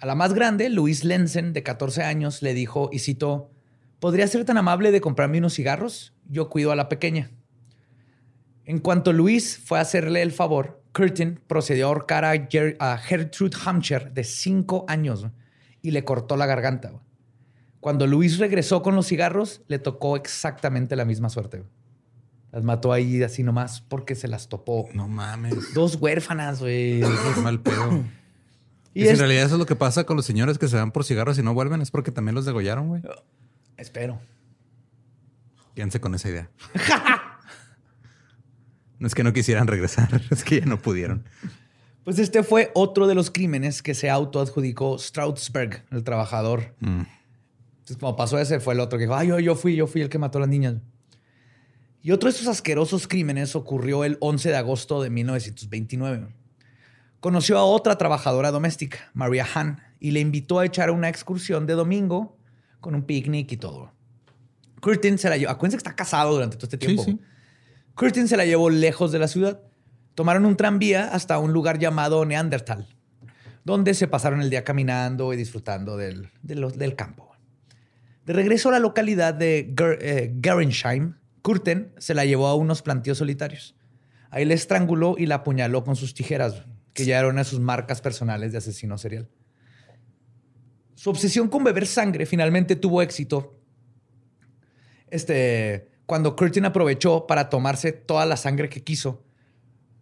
[0.00, 3.50] A la más grande, Louise Lenzen, de 14 años, le dijo y citó,
[3.98, 6.14] ¿podría ser tan amable de comprarme unos cigarros?
[6.28, 7.30] Yo cuido a la pequeña.
[8.64, 12.98] En cuanto Luis fue a hacerle el favor, Curtin procedió a ahorcar a, Ger- a
[12.98, 15.26] Gertrude Hampshire de 5 años
[15.80, 16.92] y le cortó la garganta.
[17.80, 21.62] Cuando Luis regresó con los cigarros, le tocó exactamente la misma suerte.
[22.50, 24.88] Las mató ahí así nomás porque se las topó.
[24.94, 25.72] No mames.
[25.74, 27.02] Dos huérfanas, güey.
[27.42, 28.04] Mal pedo.
[28.94, 30.74] Y Y, es- en realidad eso es lo que pasa con los señores que se
[30.76, 33.02] van por cigarros y no vuelven, es porque también los degollaron, güey.
[33.76, 34.18] Espero.
[35.76, 36.50] Quédense con esa idea.
[38.98, 41.24] no es que no quisieran regresar, es que ya no pudieron.
[42.04, 46.74] Pues este fue otro de los crímenes que se autoadjudicó Straussberg, el trabajador.
[46.80, 47.02] Mm.
[47.80, 50.00] Entonces, como pasó ese, fue el otro que dijo, ay, yo, yo fui, yo fui
[50.00, 50.76] el que mató a las niñas.
[52.02, 56.28] Y otro de esos asquerosos crímenes ocurrió el 11 de agosto de 1929.
[57.20, 61.74] Conoció a otra trabajadora doméstica, Maria Hahn, y le invitó a echar una excursión de
[61.74, 62.38] domingo
[62.80, 63.92] con un picnic y todo.
[64.80, 65.50] Curtin se la llevó.
[65.50, 67.04] Acuérdense que está casado durante todo este tiempo.
[67.04, 67.18] sí.
[67.98, 69.60] Curtin se la llevó lejos de la ciudad.
[70.14, 72.86] Tomaron un tranvía hasta un lugar llamado Neandertal,
[73.64, 77.28] donde se pasaron el día caminando y disfrutando del, del campo.
[78.24, 82.82] De regreso a la localidad de Ger- eh, Gerensheim, Curtin se la llevó a unos
[82.82, 83.74] plantíos solitarios.
[84.30, 88.52] Ahí la estranguló y la apuñaló con sus tijeras, que ya eran sus marcas personales
[88.52, 89.28] de asesino serial.
[90.94, 93.58] Su obsesión con beber sangre finalmente tuvo éxito
[95.10, 99.22] este, cuando Curtin aprovechó para tomarse toda la sangre que quiso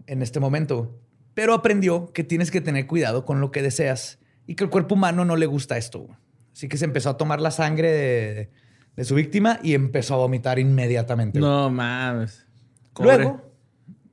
[0.06, 1.00] en este momento,
[1.34, 4.94] pero aprendió que tienes que tener cuidado con lo que deseas y que el cuerpo
[4.94, 6.06] humano no le gusta esto.
[6.52, 8.50] Así que se empezó a tomar la sangre de,
[8.94, 11.40] de su víctima y empezó a vomitar inmediatamente.
[11.40, 12.46] No mames.
[12.92, 13.16] Cobre.
[13.16, 13.52] Luego,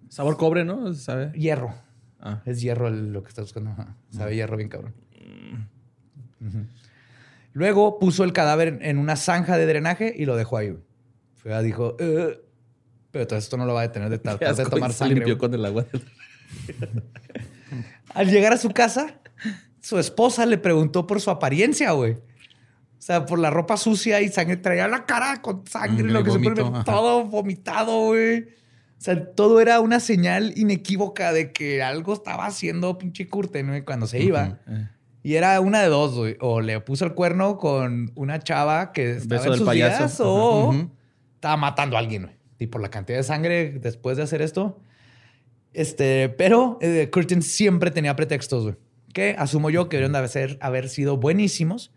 [0.10, 0.96] Sabor cobre, ¿no?
[0.96, 1.32] ¿Sabe?
[1.34, 1.76] hierro.
[2.20, 2.42] Ah.
[2.48, 3.76] Es hierro lo que está buscando.
[4.10, 4.96] Sabe hierro bien cabrón.
[6.42, 6.66] Ujú.
[7.54, 10.76] Luego puso el cadáver en una zanja de drenaje y lo dejó ahí.
[11.62, 12.40] Dijo, "Eh",
[13.12, 15.16] pero todo esto no lo va a detener de tratar de tomar se sangre.
[15.16, 15.86] limpió con el agua.
[18.14, 19.20] Al llegar a su casa,
[19.82, 22.14] su esposa le preguntó por su apariencia, güey.
[22.14, 24.58] O sea, por la ropa sucia y sangre.
[24.58, 28.44] Traía la cara con sangre, Mm, lo que se vómito, pone todo vomitado, güey.
[28.44, 33.84] O sea, todo era una señal inequívoca de que algo estaba haciendo pinche Curten güey,
[33.84, 34.60] cuando se iba.
[34.68, 34.88] Eh.
[35.24, 36.38] Y era una de dos, güey.
[36.40, 39.98] O le puso el cuerno con una chava que estaba Beso en del sus payaso.
[39.98, 40.90] días, o Ujú.
[41.44, 42.36] Estaba matando a alguien, güey.
[42.58, 44.80] Y por la cantidad de sangre después de hacer esto.
[45.74, 48.76] Este, pero eh, Curtin siempre tenía pretextos, güey.
[49.14, 51.92] Que asumo yo que deberían de haber, haber sido buenísimos.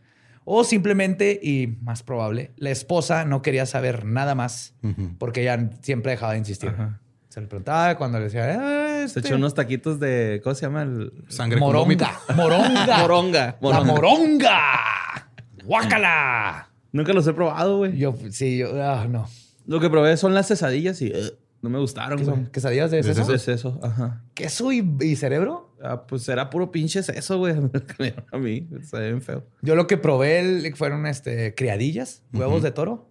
[0.44, 4.74] O simplemente, y más probable, la esposa no quería saber nada más
[5.18, 6.70] porque ella siempre dejaba de insistir.
[6.70, 7.00] Ajá.
[7.28, 10.40] Se le preguntaba cuando le decía, "Ah, Se este, echó unos taquitos de.
[10.44, 10.82] ¿Cómo se llama?
[10.82, 11.12] El...
[11.28, 12.06] Sangre vómito.
[12.34, 13.56] moronga, moronga, Moronga.
[13.60, 13.92] la moronga.
[13.92, 15.30] moronga,
[15.64, 16.70] guácala.
[16.96, 17.96] Nunca los he probado, güey.
[17.98, 19.28] Yo, sí, yo, ah, no.
[19.66, 22.36] Lo que probé son las quesadillas y eh, no me gustaron, ¿Qué güey.
[22.36, 22.46] son?
[22.46, 23.34] ¿Quesadillas de ¿De seso?
[23.34, 24.22] Es eso, ajá.
[24.34, 25.74] ¿Queso y, y cerebro?
[25.82, 27.54] Ah, pues era puro pinche eso, güey.
[28.32, 28.66] A mí.
[28.82, 29.44] Se ve bien feo.
[29.60, 33.10] Yo lo que probé el- fueron este, criadillas, huevos de toro.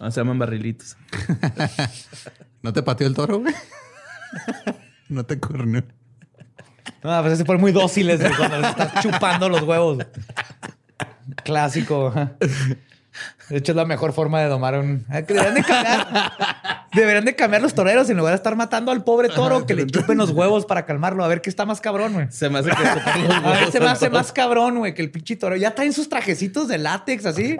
[0.00, 0.96] Ah, se llaman barrilitos.
[2.62, 3.54] ¿No te pateó el toro, güey?
[5.08, 5.82] no te corneó.
[7.02, 9.98] No, pues se fueron muy dóciles güey, cuando les estás chupando los huevos.
[11.48, 12.08] Clásico.
[12.08, 12.32] ajá.
[13.48, 15.04] De hecho, es la mejor forma de domar un.
[15.08, 16.86] Ah, Deberían de cambiar.
[16.94, 19.86] Deberían de cambiar los toreros en lugar de estar matando al pobre toro que le
[19.86, 21.24] chupen los huevos para calmarlo.
[21.24, 22.26] A ver qué está más cabrón, güey.
[22.30, 25.02] Se me hace que los A ver, huevos se me hace más cabrón, güey, que
[25.02, 25.56] el pinche toro.
[25.56, 27.56] Ya traen sus trajecitos de látex así.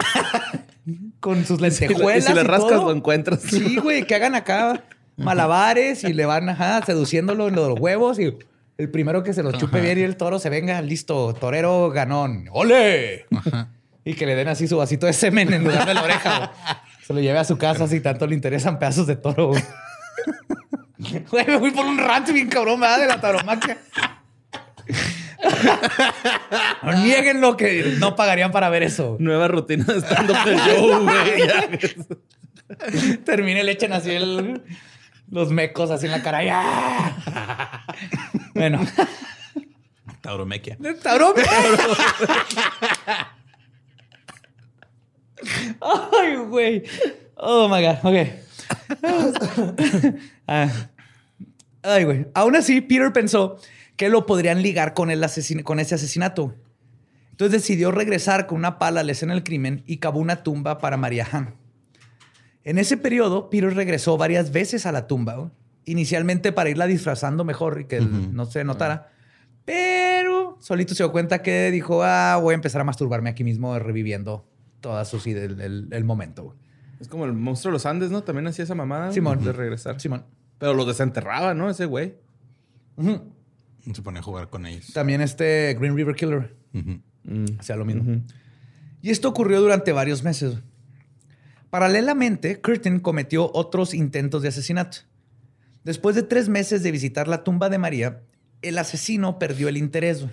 [1.19, 2.23] con sus lentejuelas.
[2.23, 2.85] y si le rascas, todo.
[2.85, 3.41] lo encuentras.
[3.41, 4.83] Sí, güey, que hagan acá
[5.17, 8.37] malabares y le van ajá, seduciéndolo en los huevos y
[8.77, 9.85] el primero que se los chupe Ajá.
[9.87, 12.45] bien y el toro se venga, listo, torero ganón.
[12.53, 13.25] ¡Ole!
[14.05, 16.37] Y que le den así su vasito de semen en lugar de la oreja.
[16.37, 16.49] güey.
[17.07, 19.47] Se lo lleve a su casa si tanto le interesan pedazos de toro.
[19.49, 19.63] Güey,
[21.31, 22.99] Güey, me fui por un rancho bien cabrón, ¿verdad?
[22.99, 23.77] De la tauromaquia.
[26.83, 29.15] No nieguen lo que no pagarían para ver eso.
[29.19, 30.37] Nueva rutina de stand-up
[30.67, 31.03] show,
[32.99, 33.17] güey.
[33.23, 34.61] Termine, le echan así el-
[35.31, 36.43] los mecos así en la cara.
[36.43, 37.85] ¡Ya!
[38.53, 38.85] Bueno,
[40.21, 40.77] Tauromequia.
[41.01, 41.33] taurón.
[45.81, 46.83] Ay, güey.
[47.35, 47.97] Oh my God.
[48.03, 48.27] Ok.
[50.47, 50.69] Ah.
[51.83, 52.27] Ay, güey.
[52.33, 53.57] Aún así, Peter pensó
[53.95, 56.55] que lo podrían ligar con, el asesin- con ese asesinato.
[57.31, 60.77] Entonces decidió regresar con una pala a la escena del crimen y cavó una tumba
[60.79, 61.55] para María Han.
[62.63, 65.49] En ese periodo, Peter regresó varias veces a la tumba, güey.
[65.85, 68.29] inicialmente para irla disfrazando mejor y que Ujú.
[68.33, 69.11] no se notara.
[69.65, 73.77] Pero solito se dio cuenta que dijo, ah, voy a empezar a masturbarme aquí mismo
[73.79, 74.45] reviviendo
[74.81, 76.43] todas sus ideas, el, el- el momento.
[76.45, 76.57] güey.
[76.99, 78.23] Es como el monstruo de los Andes, ¿no?
[78.23, 79.11] También hacía esa mamada.
[79.11, 79.43] Simón.
[79.43, 79.99] De regresar.
[80.01, 80.25] Simón.
[80.57, 81.69] Pero los desenterraba, ¿no?
[81.69, 82.15] Ese güey.
[83.93, 84.91] Se pone a jugar con ellos.
[84.93, 87.45] También este Green River Killer Ujú.
[87.57, 88.21] hacía lo mismo.
[89.01, 90.57] Y esto ocurrió durante varios meses.
[91.69, 94.99] Paralelamente, Curtin cometió otros intentos de asesinato.
[95.83, 98.21] Después de tres meses de visitar la tumba de María,
[98.61, 100.25] el asesino perdió el interés.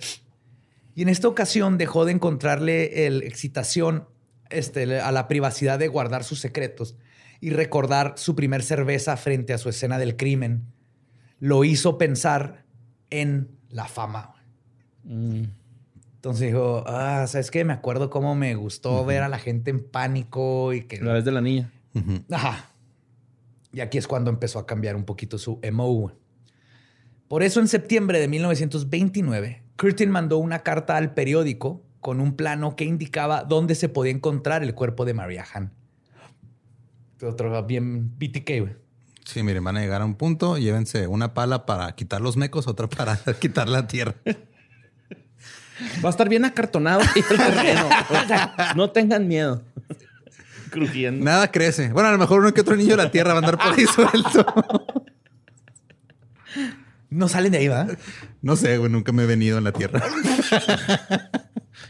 [0.95, 4.07] Y en esta ocasión dejó de encontrarle el excitación
[4.49, 6.95] este, a la privacidad de guardar sus secretos
[7.39, 10.65] y recordar su primer cerveza frente a su escena del crimen.
[11.39, 12.65] Lo hizo pensar
[13.09, 14.35] en la fama.
[15.03, 15.43] Mm.
[16.15, 17.63] Entonces dijo, ah, ¿sabes qué?
[17.63, 20.99] Me acuerdo cómo me gustó ver a la gente en pánico y que...
[20.99, 21.71] La vez de la niña.
[22.31, 22.71] Ajá.
[23.71, 26.11] Y aquí es cuando empezó a cambiar un poquito su MO.
[27.27, 32.75] Por eso en septiembre de 1929, Curtin mandó una carta al periódico con un plano
[32.75, 35.71] que indicaba dónde se podía encontrar el cuerpo de Maria Han.
[37.21, 38.75] Otro bien BTK, güey.
[39.25, 42.67] Sí, miren, van a llegar a un punto, llévense una pala para quitar los mecos,
[42.67, 44.15] otra para quitar la tierra.
[46.03, 47.87] Va a estar bien acartonado el terreno.
[48.75, 49.61] no tengan miedo.
[50.71, 51.23] Crujiendo.
[51.23, 51.91] Nada crece.
[51.91, 53.73] Bueno, a lo mejor uno que otro niño de la tierra va a andar por
[53.77, 54.45] ahí suelto.
[57.09, 57.87] No salen de ahí, ¿va?
[58.41, 60.01] No sé, güey, nunca me he venido en la tierra.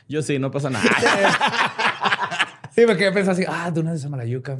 [0.09, 0.85] Yo sí, no pasa nada.
[2.75, 4.55] Sí, me quedé pensando así, ah, de una de Samalayuca.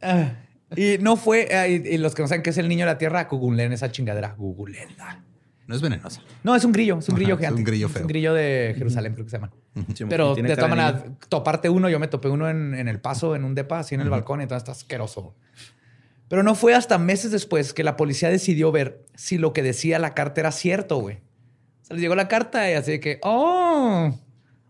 [0.00, 0.32] Ah,
[0.76, 2.92] y no fue, ah, y, y los que no saben qué es el niño de
[2.92, 5.22] la tierra, googleen esa chingadera, googleenla.
[5.66, 6.22] No es venenosa.
[6.44, 7.58] No, es un grillo, es un Ajá, grillo es gigante.
[7.58, 8.02] un grillo Es feo.
[8.02, 9.50] un grillo de Jerusalén, creo que se llama.
[9.94, 13.36] Sí, Pero de todas maneras, toparte uno, yo me topé uno en, en el paso,
[13.36, 15.34] en un depa, así en el balcón, y entonces está asqueroso.
[16.28, 19.98] Pero no fue hasta meses después que la policía decidió ver si lo que decía
[19.98, 21.18] la carta era cierto, güey.
[21.88, 24.14] Se les llegó la carta y así de que, oh,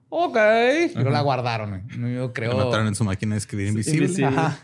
[0.09, 0.37] ok.
[0.91, 2.15] Y luego la guardaron, güey.
[2.15, 2.57] Yo creo.
[2.57, 4.05] La mataron en su máquina de escribir invisible.
[4.07, 4.37] invisible.
[4.39, 4.59] Ajá.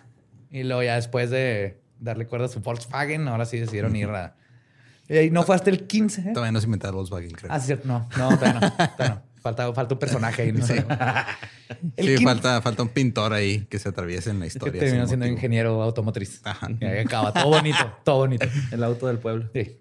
[0.50, 4.36] Y luego ya después de darle cuerda a su Volkswagen, ahora sí decidieron ir a...
[5.08, 6.20] Y no fue hasta el 15.
[6.20, 6.24] ¿eh?
[6.32, 7.52] Todavía no se inventaron Volkswagen, creo.
[7.52, 7.86] Ah, sí, cierto.
[7.86, 8.72] No, no, todavía no.
[8.72, 9.22] todavía no.
[9.44, 10.52] Falta, falta un personaje ahí.
[10.52, 10.64] ¿no?
[10.64, 14.80] El sí, quin- falta, falta un pintor ahí que se atraviese en la que historia.
[14.80, 15.36] terminó sin siendo motivo.
[15.36, 16.40] ingeniero automotriz.
[16.44, 16.68] Ajá.
[16.80, 17.30] Y ahí acaba.
[17.34, 18.46] Todo bonito, todo bonito.
[18.72, 19.50] El auto del pueblo.
[19.52, 19.78] Sí.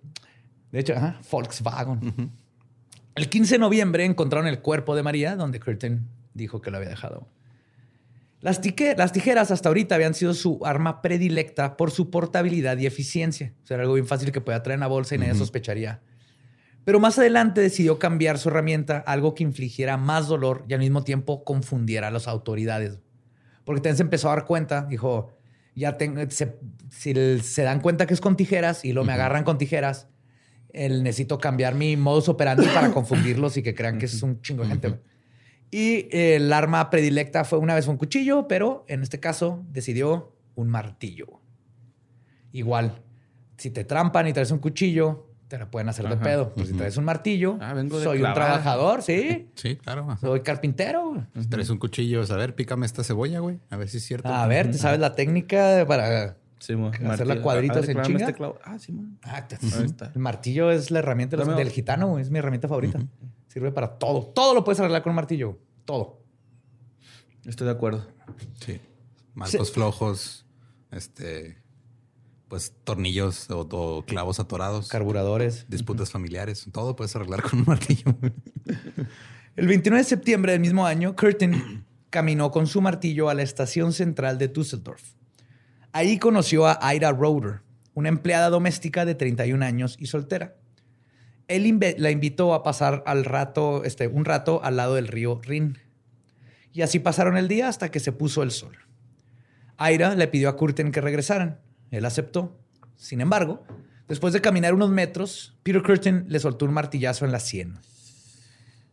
[0.70, 2.32] De hecho, ajá, Volkswagen.
[3.16, 6.90] El 15 de noviembre encontraron el cuerpo de María, donde Curtin dijo que lo había
[6.90, 7.28] dejado.
[8.44, 13.54] Las, tijeras hasta ahorita habían sido su arma predilecta por su portabilidad y eficiencia.
[13.64, 16.02] O sea, era algo bien fácil que podía traer en la bolsa y nadie sospecharía.
[16.84, 20.82] Pero más adelante decidió cambiar su herramienta a algo que infligiera más dolor y al
[20.82, 23.00] mismo tiempo confundiera a las autoridades.
[23.64, 25.32] Porque también se empezó a dar cuenta, dijo,
[25.74, 26.58] ya tengo, se,
[26.90, 30.10] si se dan cuenta que es con tijeras y lo me agarran con tijeras,
[30.74, 34.64] el, necesito cambiar mi modus operandi para confundirlos y que crean que es un chingo
[34.64, 35.00] de gente.
[35.72, 40.70] Y el arma predilecta fue una vez un cuchillo, pero en este caso decidió un
[40.70, 41.40] martillo.
[42.52, 43.02] Igual,
[43.58, 46.24] si te trampan y traes un cuchillo, te la pueden hacer de Ajá.
[46.24, 46.54] pedo.
[46.54, 48.36] Pero si traes un martillo, Ah, vengo de soy un clavar.
[48.36, 49.50] trabajador, sí.
[49.56, 50.04] Sí, claro.
[50.10, 50.18] ajá.
[50.22, 51.26] Soy carpintero.
[51.40, 53.60] Si traes un cuchillo, a ver, pícame esta cebolla, güey.
[53.72, 54.28] A ver si es cierto.
[54.30, 56.88] A ver, ¿tú sabes la técnica para Sí, mo.
[56.88, 57.44] Hacerla Martillo.
[57.82, 58.20] ver, en chinga.
[58.22, 58.58] este clavo.
[58.64, 58.94] Ah, sí.
[59.24, 60.12] Ah, te- Ahí está.
[60.16, 63.00] El martillo es la herramienta de los- Dame- del gitano, es mi herramienta favorita.
[63.50, 64.28] Sirve para todo.
[64.28, 65.60] Todo lo puedes arreglar con un martillo.
[65.84, 66.22] Todo.
[67.44, 68.08] Estoy de acuerdo.
[68.66, 68.80] Sí.
[69.34, 70.46] Marcos flojos,
[70.92, 71.58] este,
[72.48, 75.66] pues tornillos o, o clavos atorados, Carburadores.
[75.68, 78.16] disputas familiares, todo puedes arreglar con un martillo.
[79.58, 83.92] El 29 de septiembre del mismo año, Curtin caminó con su martillo a la estación
[83.92, 85.04] central de Düsseldorf.
[85.96, 87.62] Ahí conoció a Ida Roder,
[87.94, 90.56] una empleada doméstica de 31 años y soltera.
[91.48, 95.78] Él la invitó a pasar al rato, este, un rato al lado del río Rin.
[96.72, 98.76] Y así pasaron el día hasta que se puso el sol.
[99.80, 101.60] Ira le pidió a Curtin que regresaran.
[101.92, 102.60] Él aceptó.
[102.96, 103.64] Sin embargo,
[104.08, 107.78] después de caminar unos metros, Peter Curtin le soltó un martillazo en la sien.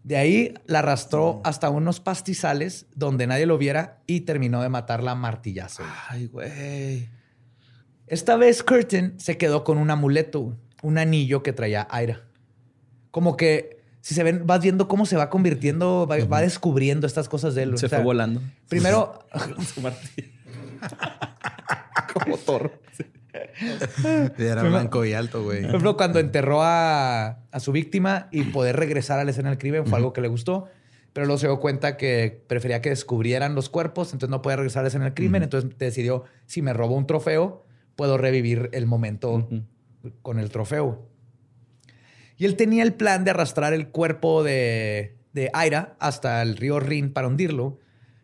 [0.03, 5.12] De ahí la arrastró hasta unos pastizales donde nadie lo viera y terminó de matarla
[5.12, 5.82] a martillazo.
[6.09, 7.09] Ay, güey.
[8.07, 12.22] Esta vez Curtin se quedó con un amuleto, un anillo que traía Ira.
[13.11, 17.28] Como que si se ven, vas viendo cómo se va convirtiendo, va, va descubriendo estas
[17.28, 17.78] cosas de él.
[17.78, 18.40] Se O sea, fue volando.
[18.68, 19.26] Primero.
[22.14, 22.80] Como Thor.
[24.39, 25.61] Era blanco y alto, güey.
[25.61, 29.59] Por ejemplo, cuando enterró a, a su víctima y poder regresar a la escena del
[29.59, 30.68] crimen fue algo que le gustó,
[31.12, 34.81] pero luego se dio cuenta que prefería que descubrieran los cuerpos, entonces no podía regresar
[34.81, 37.64] a la escena del crimen, entonces decidió, si me robo un trofeo,
[37.97, 39.49] puedo revivir el momento
[40.22, 41.07] con el trofeo.
[42.37, 46.81] Y él tenía el plan de arrastrar el cuerpo de, de Aira hasta el río
[46.81, 47.78] Rin para hundirlo,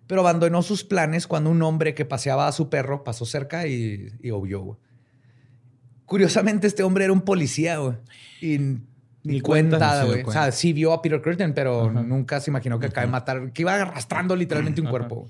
[0.07, 4.09] pero abandonó sus planes cuando un hombre que paseaba a su perro pasó cerca y,
[4.23, 4.79] y obvió.
[6.07, 7.97] Curiosamente, este hombre era un policía, güey.
[8.41, 8.81] Y ni,
[9.25, 10.05] Ni cuenta, cuenta.
[10.05, 10.23] Güey.
[10.23, 10.53] O sea, cuenta.
[10.53, 13.75] sí vio a Peter Curtin, pero nunca se imaginó que acaba de matar, que iba
[13.75, 15.29] arrastrando literalmente un cuerpo.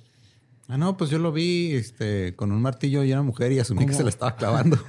[0.68, 3.86] Ah, no, pues yo lo vi este, con un martillo y una mujer y asumí
[3.86, 4.78] que se la estaba clavando.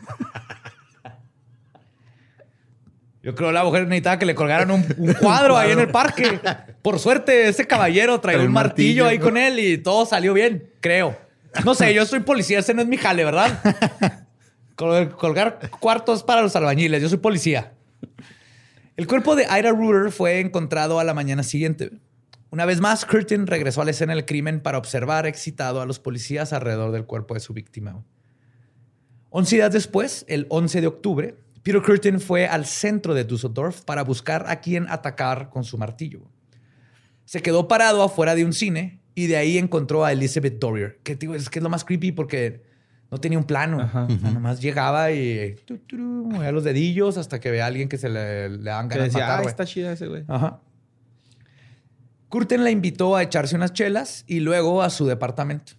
[3.23, 5.89] Yo creo que la mujer necesitaba que le colgaran un, un cuadro ahí en el
[5.89, 6.39] parque.
[6.81, 10.33] Por suerte, ese caballero traía Trae un martillo, martillo, ahí con él y todo salió
[10.33, 11.17] bien, creo.
[11.65, 13.59] No sé, yo soy policía, ese no es mi jale, ¿verdad?
[14.77, 17.73] Col- colgar cuartos para los albañiles, yo soy policía.
[18.95, 21.91] El cuerpo de Ira Ruder fue encontrado a la mañana siguiente.
[22.49, 25.99] Una vez más, Curtin regresó a la escena del crimen para observar excitado a los
[25.99, 28.01] policías alrededor del cuerpo de su víctima.
[29.29, 34.03] Once días después, el 11 de octubre, Peter Curtin fue al centro de Düsseldorf para
[34.03, 36.21] buscar a quién atacar con su martillo.
[37.25, 41.15] Se quedó parado afuera de un cine y de ahí encontró a Elizabeth Dorier, que
[41.15, 42.61] digo, es que es lo más creepy porque
[43.09, 43.81] no tenía un plano.
[43.81, 44.05] Ajá.
[44.09, 47.87] O sea, nomás llegaba y tu, tu, movía los dedillos hasta que vea a alguien
[47.89, 50.23] que se le, le dan ganas de decía, matar, ah, está chida ese güey.
[50.27, 50.59] Ajá.
[52.29, 55.73] Curtin la invitó a echarse unas chelas y luego a su departamento.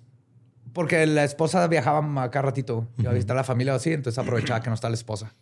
[0.73, 4.19] Porque la esposa viajaba acá ratito y a visitar a la familia o así, entonces
[4.19, 5.35] aprovechaba que no está la esposa.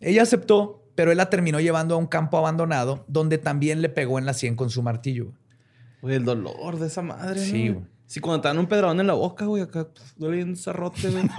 [0.00, 4.18] Ella aceptó, pero él la terminó llevando a un campo abandonado donde también le pegó
[4.18, 5.32] en la sien con su martillo.
[6.00, 7.74] Güey, el dolor de esa madre, Sí, ¿no?
[7.74, 7.86] güey.
[8.12, 9.86] Sí, cuando te dan un pedrón en la boca, güey, acá
[10.16, 11.24] duele un cerrote, güey.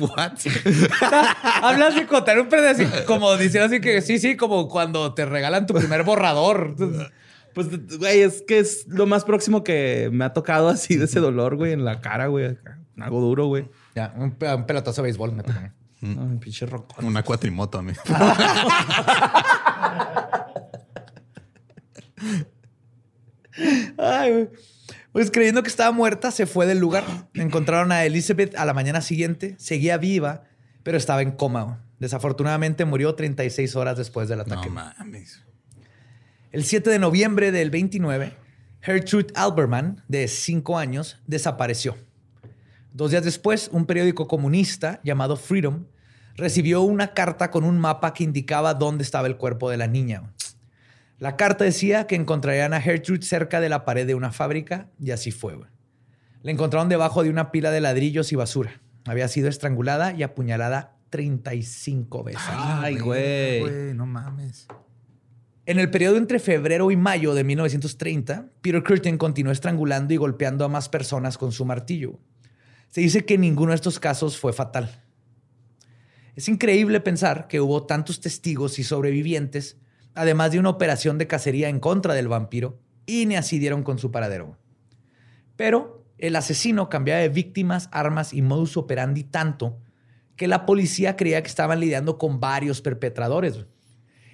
[0.00, 0.32] What?
[1.62, 5.66] Hablas de contar un pedacito, como diciendo así que sí, sí, como cuando te regalan
[5.66, 6.74] tu primer borrador.
[7.54, 11.20] Pues, güey, es que es lo más próximo que me ha tocado así de ese
[11.20, 12.58] dolor, güey, en la cara, güey.
[12.98, 13.70] Algo duro, güey.
[13.94, 15.60] Ya, un, un pelotazo de béisbol me tocó.
[16.00, 17.04] No, un pinche rocón.
[17.04, 17.92] Una cuatrimoto a mí.
[23.98, 24.48] Ay, güey.
[25.12, 27.04] Pues creyendo que estaba muerta, se fue del lugar.
[27.34, 29.54] Encontraron a Elizabeth a la mañana siguiente.
[29.58, 30.44] Seguía viva,
[30.82, 31.84] pero estaba en coma.
[32.00, 34.68] Desafortunadamente murió 36 horas después del ataque.
[34.68, 35.42] No mames.
[36.50, 38.32] El 7 de noviembre del 29,
[38.80, 41.96] Gertrude Alberman, de 5 años, desapareció.
[42.92, 45.86] Dos días después, un periódico comunista llamado Freedom
[46.36, 50.32] recibió una carta con un mapa que indicaba dónde estaba el cuerpo de la niña.
[51.24, 55.10] La carta decía que encontrarían a Gertrude cerca de la pared de una fábrica y
[55.10, 55.58] así fue.
[56.42, 58.82] La encontraron debajo de una pila de ladrillos y basura.
[59.06, 62.42] Había sido estrangulada y apuñalada 35 veces.
[62.46, 63.60] Ay, güey.
[63.60, 64.66] Güey, no mames.
[65.64, 70.66] En el periodo entre febrero y mayo de 1930, Peter Curtin continuó estrangulando y golpeando
[70.66, 72.18] a más personas con su martillo.
[72.90, 75.02] Se dice que ninguno de estos casos fue fatal.
[76.36, 79.78] Es increíble pensar que hubo tantos testigos y sobrevivientes,
[80.14, 83.98] además de una operación de cacería en contra del vampiro, y ni así dieron con
[83.98, 84.56] su paradero.
[85.56, 89.78] Pero el asesino cambiaba de víctimas, armas y modus operandi tanto
[90.36, 93.66] que la policía creía que estaban lidiando con varios perpetradores.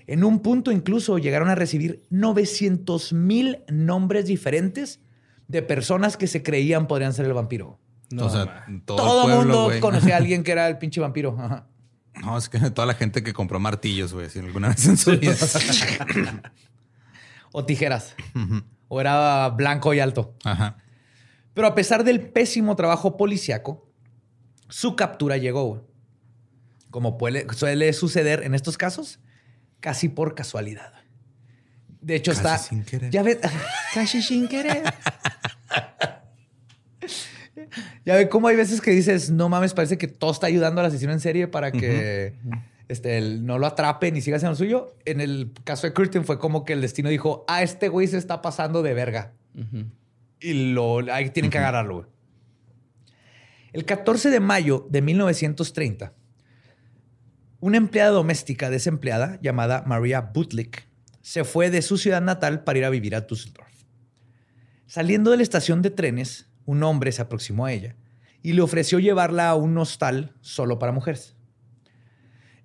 [0.06, 5.00] En un punto incluso llegaron a recibir 900 mil nombres diferentes
[5.46, 7.78] de personas que se creían podrían ser el vampiro.
[8.10, 8.82] No, o sea, ma.
[8.84, 11.36] todo, Todo el pueblo, mundo conocía a alguien que era el pinche vampiro.
[11.38, 11.66] Ajá.
[12.22, 15.16] No, es que toda la gente que compró martillos, güey, si alguna vez en su
[15.18, 15.34] vida.
[17.52, 18.14] O tijeras.
[18.86, 20.36] O era blanco y alto.
[20.44, 20.76] Ajá.
[21.52, 23.90] Pero a pesar del pésimo trabajo policiaco,
[24.68, 25.64] su captura llegó.
[25.64, 25.80] güey.
[26.90, 29.18] Como puede- suele suceder en estos casos,
[29.80, 30.92] casi por casualidad.
[32.00, 32.58] De hecho, Casi está.
[32.58, 33.10] sin querer.
[33.10, 33.38] Ya ves,
[33.94, 34.82] casi sin querer.
[38.04, 40.86] Ya ve cómo hay veces que dices, no mames, parece que todo está ayudando al
[40.86, 42.34] asesino en serie para que
[42.88, 44.96] este, el- no lo atrapen y siga haciendo lo suyo.
[45.04, 48.16] En el caso de Curtin fue como que el destino dijo, ah, este güey se
[48.18, 49.32] está pasando de verga
[50.40, 51.94] y lo ahí tienen que agarrarlo.
[51.96, 52.06] güey.
[53.72, 56.12] El 14 de mayo de 1930,
[57.60, 60.88] una empleada doméstica desempleada llamada Maria Butlick
[61.20, 63.68] se fue de su ciudad natal para ir a vivir a Düsseldorf.
[64.86, 67.96] Saliendo de la estación de trenes, un hombre se aproximó a ella
[68.42, 71.36] y le ofreció llevarla a un hostal solo para mujeres.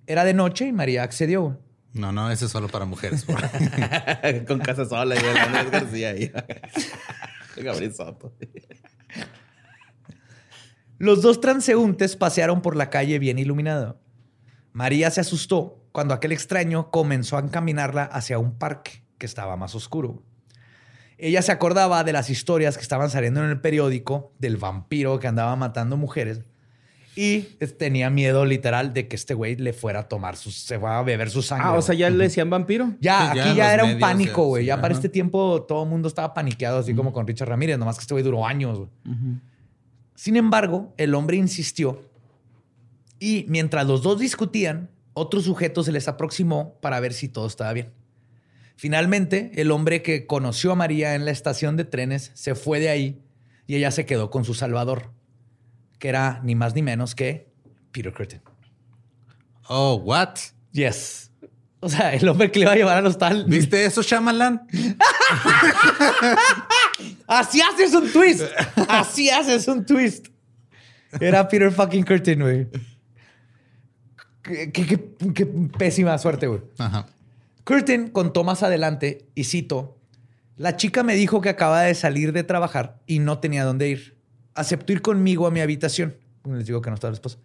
[0.06, 1.60] Era de noche y María accedió.
[1.92, 3.24] No, no, ese es solo para mujeres.
[3.24, 3.40] por-
[4.46, 6.30] Con casa sola y el Andrés García ahí.
[7.56, 8.34] Gabriel Soto.
[10.98, 13.96] Los dos transeúntes pasearon por la calle bien iluminada.
[14.72, 19.74] María se asustó cuando aquel extraño comenzó a encaminarla hacia un parque que estaba más
[19.74, 20.22] oscuro.
[21.18, 25.26] Ella se acordaba de las historias que estaban saliendo en el periódico del vampiro que
[25.26, 26.42] andaba matando mujeres
[27.16, 27.40] y
[27.78, 31.02] tenía miedo literal de que este güey le fuera a tomar su, se va a
[31.02, 31.68] beber su sangre.
[31.68, 32.92] Ah, o sea, ya le decían vampiro.
[33.00, 34.62] Ya, Sí, aquí ya era un medios, pánico, ya, güey.
[34.62, 37.78] sí, Ya, para este tiempo todo el mundo estaba paniqueado, así como con Richard Ramírez,
[37.78, 38.80] nomás que este güey duró años.
[40.14, 42.02] Sin embargo, el hombre insistió
[43.18, 47.72] y mientras los dos discutían, otro sujeto se les aproximó para ver si todo estaba
[47.72, 47.90] bien.
[48.76, 52.90] Finalmente, el hombre que conoció a María en la estación de trenes se fue de
[52.90, 53.22] ahí
[53.66, 55.10] y ella se quedó con su salvador,
[55.98, 57.48] que era ni más ni menos que
[57.90, 58.40] Peter Curtin.
[59.68, 60.34] Oh, what?
[60.72, 61.30] Yes.
[61.80, 63.44] O sea, el hombre que le iba a llevar al hostal.
[63.48, 64.66] ¿Viste eso, Shyamalan?
[67.26, 68.42] Así haces un twist.
[68.88, 70.28] Así haces un twist.
[71.20, 72.68] Era Peter fucking Curtin, güey.
[74.42, 76.60] Qué, qué- qué- qué pésima suerte, güey.
[76.78, 77.06] Ajá.
[77.66, 79.98] Curtin contó más adelante, y cito,
[80.54, 84.16] la chica me dijo que acaba de salir de trabajar y no tenía dónde ir.
[84.54, 86.16] Aceptó ir conmigo a mi habitación.
[86.44, 87.38] Les digo que no estaba la esposa.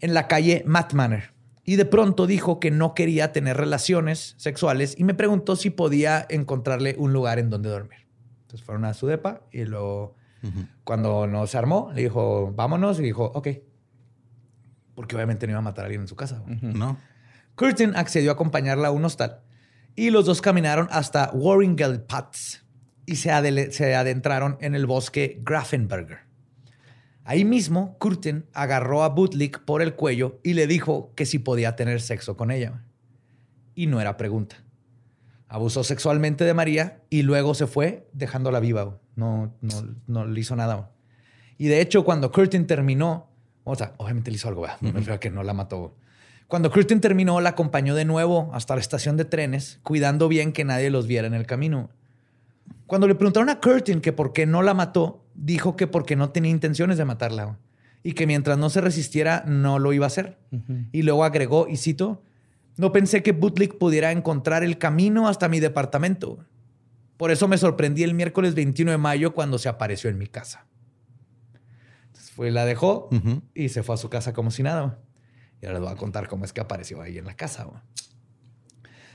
[0.00, 1.24] En la calle Matt Manor.
[1.62, 6.24] y de pronto dijo que no quería tener relaciones sexuales y me preguntó si podía
[6.30, 8.06] encontrarle un lugar en donde dormir.
[8.40, 10.14] Entonces fueron a su depa y luego
[10.84, 13.48] cuando no se armó le dijo vámonos y dijo ok.
[14.94, 16.42] Porque obviamente no iba a matar a alguien en su casa.
[16.62, 16.96] No.
[17.58, 19.40] Curtin accedió a acompañarla a un hostal
[19.96, 22.62] y los dos caminaron hasta Warringelplatz
[23.04, 26.20] y se, se adentraron en el bosque Grafenberger.
[27.24, 31.74] Ahí mismo, Curtin agarró a Butlik por el cuello y le dijo que si podía
[31.74, 32.84] tener sexo con ella.
[33.74, 34.64] Y no era pregunta.
[35.48, 39.00] Abusó sexualmente de María y luego se fue dejándola viva.
[39.16, 40.92] No, no, no le hizo nada.
[41.58, 43.32] Y de hecho, cuando Curtin terminó,
[43.64, 44.78] o sea, obviamente le hizo algo, ¿verdad?
[44.80, 45.96] no me refiero a que no la mató.
[46.48, 50.64] Cuando Curtin terminó, la acompañó de nuevo hasta la estación de trenes, cuidando bien que
[50.64, 51.90] nadie los viera en el camino.
[52.86, 56.30] Cuando le preguntaron a Curtin que por qué no la mató, dijo que porque no
[56.30, 57.58] tenía intenciones de matarla
[58.02, 60.38] y que mientras no se resistiera no lo iba a hacer.
[60.90, 62.22] Y luego agregó, y cito,
[62.78, 66.46] no pensé que Butlik pudiera encontrar el camino hasta mi departamento.
[67.18, 70.64] Por eso me sorprendí el miércoles 21 de mayo cuando se apareció en mi casa.
[72.06, 73.10] Entonces fue, la dejó
[73.52, 74.98] y se fue a su casa como si nada.
[75.60, 77.64] Y ahora les voy a contar cómo es que apareció ahí en la casa.
[77.64, 77.80] güey.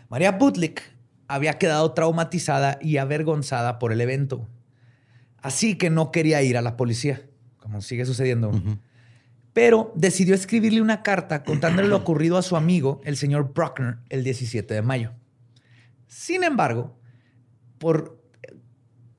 [0.09, 0.81] María Butlik
[1.27, 4.47] había quedado traumatizada y avergonzada por el evento.
[5.37, 7.27] Así que no quería ir a la policía,
[7.57, 8.51] como sigue sucediendo.
[9.53, 14.23] Pero decidió escribirle una carta contándole lo ocurrido a su amigo, el señor Bruckner, el
[14.23, 15.13] 17 de mayo.
[16.07, 16.97] Sin embargo,
[17.77, 18.21] por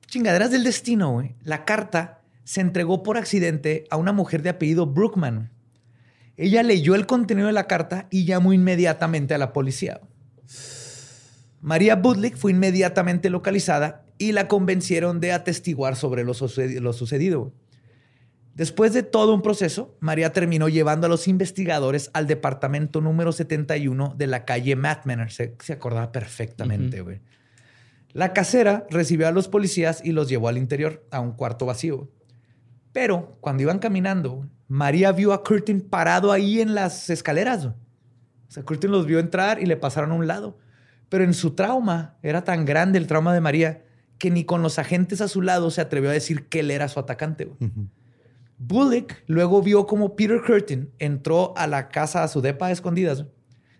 [0.07, 5.51] chingaderas del destino, la carta se entregó por accidente a una mujer de apellido Brookman.
[6.37, 10.01] Ella leyó el contenido de la carta y llamó inmediatamente a la policía.
[11.61, 17.53] María Budlik fue inmediatamente localizada y la convencieron de atestiguar sobre lo, sucedi- lo sucedido.
[18.53, 24.13] Después de todo un proceso, María terminó llevando a los investigadores al departamento número 71
[24.17, 25.31] de la calle Matt Manor.
[25.31, 27.19] Se, se acordaba perfectamente, güey.
[28.13, 32.09] La casera recibió a los policías y los llevó al interior, a un cuarto vacío.
[32.93, 37.65] Pero cuando iban caminando, María vio a Curtin parado ahí en las escaleras.
[37.65, 37.75] O
[38.47, 40.57] sea, Curtin los vio entrar y le pasaron a un lado.
[41.09, 43.85] Pero en su trauma, era tan grande el trauma de María,
[44.17, 46.87] que ni con los agentes a su lado se atrevió a decir que él era
[46.87, 47.51] su atacante.
[48.57, 53.25] Bullock luego vio como Peter Curtin entró a la casa, a su depa a escondidas,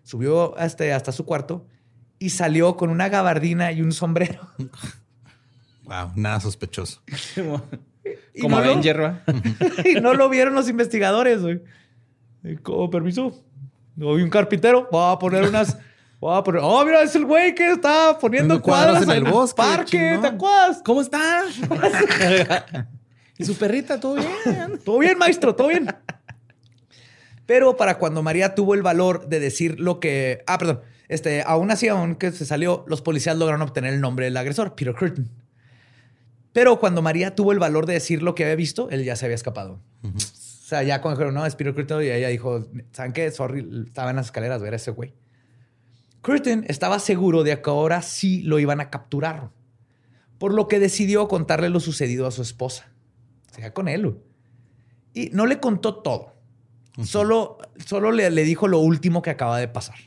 [0.04, 1.66] subió hasta, hasta su cuarto
[2.20, 4.50] y salió con una gabardina y un sombrero.
[5.86, 7.04] Wow, nada sospechoso.
[8.40, 9.24] Como no ¿va?
[9.86, 11.62] y no lo vieron los investigadores, güey.
[12.62, 13.34] Con permiso.
[13.96, 14.88] No vi un carpintero.
[14.92, 15.78] Voy a poner unas.
[16.20, 16.62] Voy a poner.
[16.64, 20.18] Oh, mira, es el güey que está poniendo cuadros cuadros, en el bosque, Parque.
[20.22, 20.82] ¿te acuerdas?
[20.84, 21.44] ¿Cómo está?
[23.38, 24.00] ¿Y su perrita?
[24.00, 24.80] ¿Todo bien?
[24.84, 25.94] Todo bien, maestro, todo bien.
[27.46, 30.44] Pero para cuando María tuvo el valor de decir lo que.
[30.48, 30.82] Ah, perdón.
[31.08, 34.96] Este, aún así, aunque se salió, los policías lograron obtener el nombre del agresor, Peter
[34.96, 35.30] Curtin.
[36.56, 39.26] Pero cuando María tuvo el valor de decir lo que había visto, él ya se
[39.26, 39.82] había escapado.
[40.04, 40.20] O
[40.68, 43.30] sea, ya cuando dijeron, no, es Peter Curtin, y ella dijo, ¿saben qué?
[43.30, 45.14] Sorry, estaba en las escaleras, ver ese güey.
[46.22, 49.52] Curtin estaba seguro de que ahora sí lo iban a capturar,
[50.38, 52.90] por lo que decidió contarle lo sucedido a su esposa.
[53.52, 54.16] O sea, con él.
[55.14, 56.38] Y no le contó todo.
[57.04, 59.98] Solo, solo le, le dijo lo último que acaba de pasar.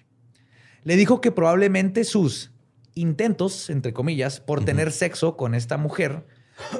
[0.83, 2.53] Le dijo que probablemente sus
[2.95, 6.25] intentos, entre comillas, por tener sexo con esta mujer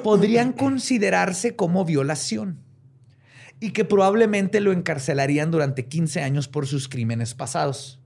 [0.03, 2.59] podrían considerarse como violación
[3.59, 7.99] y que probablemente lo encarcelarían durante 15 años por sus crímenes pasados.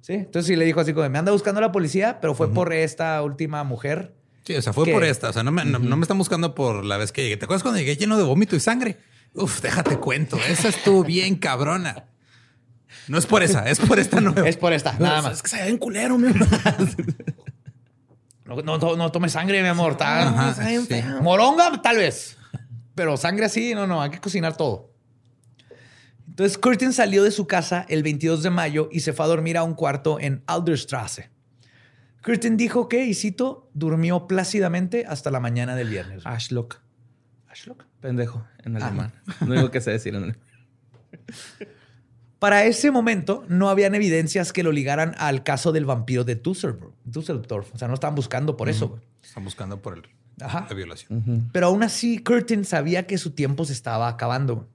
[0.00, 0.12] ¿Sí?
[0.14, 3.20] Entonces sí le dijo así como, me anda buscando la policía, pero fue por esta
[3.22, 4.14] última mujer.
[4.44, 5.30] Sí, o sea, fue por esta.
[5.30, 7.36] O sea, no me, no- no me están buscando por la vez que llegué.
[7.36, 8.98] ¿Te acuerdas cuando llegué lleno de vómito y sangre?
[9.34, 10.38] Uf, déjate cuento.
[10.48, 12.04] Esa estuvo bien cabrona.
[13.08, 14.48] No es por esa, es por esta nueva.
[14.48, 15.32] Es por esta, nada más.
[15.34, 16.28] Es que se ve bien culero, mi.
[18.46, 19.92] No, no, tome sangre, mi amor.
[19.92, 20.78] Está- Ajá, sí.
[21.20, 22.36] Moronga, tal vez.
[22.94, 24.92] Pero sangre así, no, no, hay que cocinar todo.
[26.28, 29.56] Entonces, Curtin salió de su casa el 22 de mayo y se fue a dormir
[29.56, 31.30] a un cuarto en Alderstrasse.
[32.22, 36.22] Curtin dijo que, y cito, durmió plácidamente hasta la mañana del viernes.
[36.26, 36.80] Ashlock.
[37.48, 37.84] Ashlock.
[38.00, 38.86] Pendejo en Ah.
[38.86, 39.12] alemán.
[39.40, 40.40] No digo que sé decir en alemán.
[42.38, 46.94] Para ese momento no habían evidencias que lo ligaran al caso del vampiro de Düsseldorf.
[47.06, 47.74] Düsseldorf.
[47.74, 48.88] O sea, no estaban buscando por eso.
[48.88, 49.02] güey.
[49.22, 50.02] Están buscando por el,
[50.44, 50.66] Ajá.
[50.68, 51.48] la violación.
[51.52, 54.68] Pero aún así, Curtin sabía que su tiempo se estaba acabando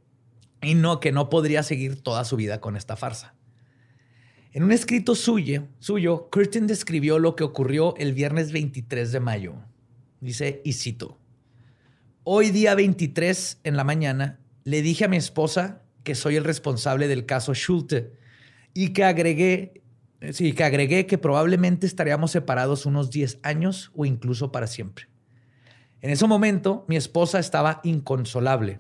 [0.62, 3.36] y no que no podría seguir toda su vida con esta farsa.
[4.54, 9.54] En un escrito suyo, suyo, Curtin describió lo que ocurrió el viernes 23 de mayo.
[10.20, 11.18] Dice, y cito,
[12.24, 17.08] hoy día 23 en la mañana le dije a mi esposa que soy el responsable
[17.08, 18.12] del caso Schulte
[18.74, 19.81] y que agregué,
[20.32, 25.08] sí, que agregué que probablemente estaríamos separados unos 10 años o incluso para siempre.
[26.02, 28.80] En ese momento, mi esposa estaba inconsolable.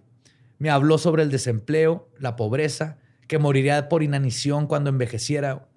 [0.57, 5.67] Me habló sobre el desempleo, la pobreza, que moriría por inanición cuando envejeciera.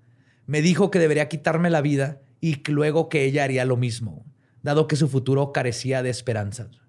[0.47, 4.25] Me dijo que debería quitarme la vida y luego que ella haría lo mismo,
[4.63, 6.83] dado que su futuro carecía de esperanzas.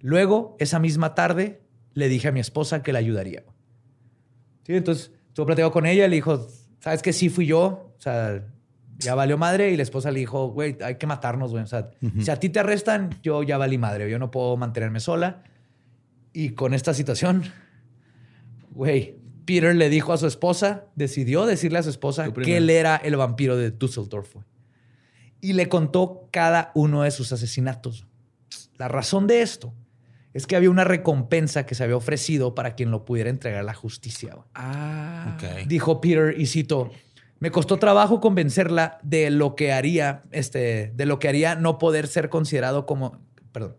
[0.00, 1.62] Luego, esa misma tarde,
[1.94, 3.44] le dije a mi esposa que la ayudaría.
[4.66, 6.48] Sí, entonces, estuvo platicando con ella, le dijo,
[6.80, 7.12] ¿sabes qué?
[7.12, 7.93] Sí fui yo.
[8.04, 8.44] O sea,
[8.98, 9.70] ya valió madre.
[9.70, 11.64] Y la esposa le dijo, güey, hay que matarnos, güey.
[11.64, 11.88] O sea,
[12.20, 14.10] si a ti te arrestan, yo ya valí madre.
[14.10, 15.42] Yo no puedo mantenerme sola.
[16.34, 17.44] Y con esta situación,
[18.72, 22.96] güey, Peter le dijo a su esposa, decidió decirle a su esposa que él era
[22.96, 24.34] el vampiro de Dusseldorf.
[24.34, 24.46] güey.
[25.40, 28.06] Y le contó cada uno de sus asesinatos.
[28.76, 29.72] La razón de esto
[30.34, 33.64] es que había una recompensa que se había ofrecido para quien lo pudiera entregar a
[33.64, 34.34] la justicia.
[34.34, 34.46] güey.
[34.54, 35.36] Ah.
[35.36, 35.66] Ok.
[35.68, 36.90] Dijo Peter y cito,
[37.44, 42.06] me costó trabajo convencerla de lo que haría, este, de lo que haría no poder
[42.06, 43.20] ser considerado como,
[43.52, 43.76] perdón,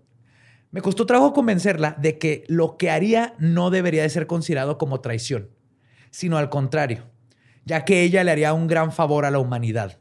[0.69, 5.01] me costó trabajo convencerla de que lo que haría no debería de ser considerado como
[5.01, 5.49] traición,
[6.11, 7.05] sino al contrario,
[7.65, 9.97] ya que ella le haría un gran favor a la humanidad.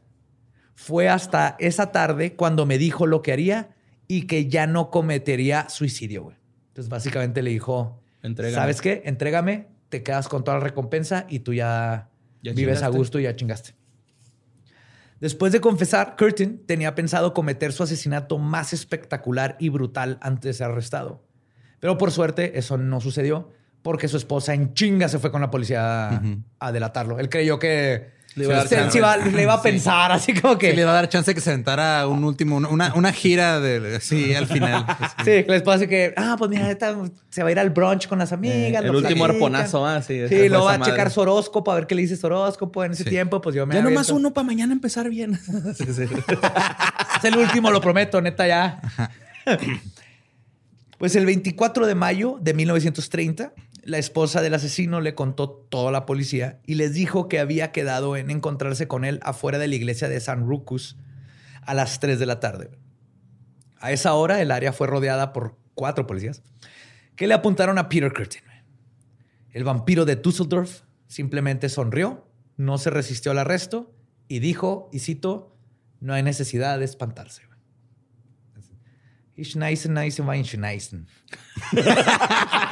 [0.75, 3.69] Fue hasta esa tarde cuando me dijo lo que haría
[4.07, 6.25] y que ya no cometería suicidio.
[6.25, 6.35] güey.
[6.67, 8.61] Entonces básicamente le dijo, Entrégame.
[8.61, 9.01] ¿sabes qué?
[9.05, 12.11] Entrégame, te quedas con toda la recompensa y tú ya,
[12.45, 13.73] Ya vives a gusto y ya chingaste.
[15.19, 20.53] Después de confesar, Curtin tenía pensado cometer su asesinato más espectacular y brutal antes de
[20.53, 21.25] ser arrestado.
[21.79, 25.49] Pero por suerte eso no sucedió porque su esposa en chinga se fue con la
[25.49, 26.21] policía
[26.59, 27.17] a delatarlo.
[27.17, 28.91] Él creyó que Le iba a dar se- chance.
[28.91, 30.71] se iba- le iba a pensar así como que...
[30.71, 33.59] Que le va a dar chance de que se sentara un último, una, una gira
[33.61, 34.85] de sí al final.
[35.19, 36.95] Sí, que la esposa dice que, ah, pues mira, esta
[37.29, 38.83] se va a ir al brunch con las amigas.
[38.83, 39.31] el último platican.
[39.55, 40.27] arponazo, ah, sí.
[40.27, 40.91] Sí, lo va a madre.
[40.91, 43.09] checar su horóscopo, a ver qué le dice su horóscopo en ese Sí.
[43.09, 43.41] tiempo.
[43.41, 44.15] Pues yo me Ya nomás aviento.
[44.15, 45.39] uno para mañana empezar bien.
[45.75, 46.03] Sí, sí.
[46.03, 48.81] Es el último, lo prometo, neta ya.
[50.97, 53.53] Pues el 24 de mayo de 1930,
[53.85, 57.71] la esposa del asesino le contó todo a la policía y les dijo que había
[57.71, 60.97] quedado en encontrarse con él afuera de la iglesia de San Rucus
[61.61, 62.71] a las 3 de la tarde.
[63.79, 66.41] A esa hora, el área fue rodeada por cuatro policías
[67.15, 68.41] que le apuntaron a Peter Curtin.
[69.51, 72.27] El vampiro de Dusseldorf simplemente sonrió,
[72.57, 73.93] no se resistió al arresto
[74.27, 75.55] y dijo, y cito,
[75.99, 77.43] no hay necesidad de espantarse.
[79.37, 79.53] Ich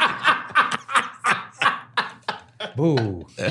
[2.76, 3.26] Boo.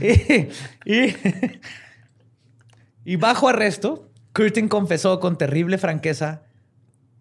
[0.00, 0.48] y,
[0.84, 1.14] y-
[3.04, 6.42] y bajo arresto, Curtin confesó con terrible franqueza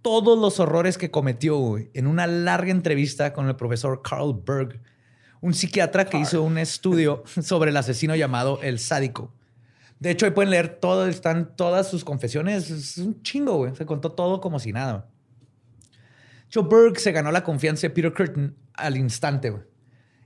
[0.01, 4.81] todos los horrores que cometió en una larga entrevista con el profesor Carl Berg,
[5.41, 9.33] un psiquiatra que hizo un estudio sobre el asesino llamado El Sádico.
[9.99, 12.69] De hecho, ahí pueden leer todo, están todas sus confesiones.
[12.69, 13.75] Es un chingo, güey.
[13.75, 15.07] Se contó todo como si nada.
[16.53, 19.63] Joe Berg se ganó la confianza de Peter Curtin al instante, güey.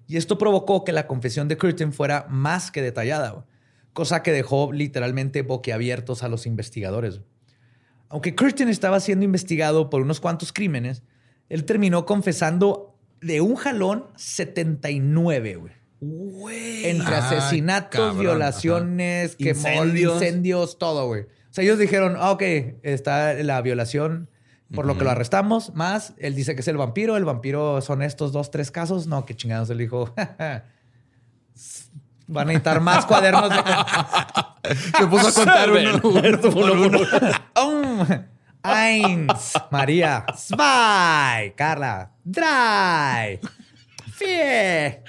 [0.07, 3.43] Y esto provocó que la confesión de Curtin fuera más que detallada, güey.
[3.93, 7.19] cosa que dejó literalmente boquiabiertos a los investigadores.
[7.19, 7.29] güey.
[8.09, 11.03] Aunque Curtin estaba siendo investigado por unos cuantos crímenes,
[11.49, 15.73] él terminó confesando de un jalón 79, güey.
[16.85, 20.13] Entre Ah, asesinatos, cabrón, violaciones, quemó, Incendios.
[20.15, 21.21] incendios, todo, güey.
[21.23, 22.41] O sea, ellos dijeron, ah, ok,
[22.83, 24.29] está la violación,
[24.73, 28.01] por lo que lo arrestamos, más él dice que es el vampiro, el vampiro son
[28.01, 29.07] estos dos, tres casos.
[29.07, 29.69] No, qué chingados.
[29.69, 30.13] Él dijo,
[32.27, 33.55] van a necesitar más cuadernos de...
[34.97, 36.99] Se puso a contar uno, uno uno.
[37.61, 38.05] Um,
[38.63, 43.39] eins, María, zwei, Carla, drei,
[44.17, 45.03] vier,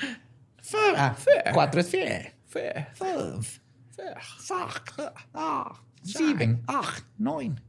[0.96, 1.14] ah,
[1.52, 3.60] cuatro es vier, fünf,
[3.90, 4.52] sechs,
[5.34, 7.60] ah, sieben, acht, neun.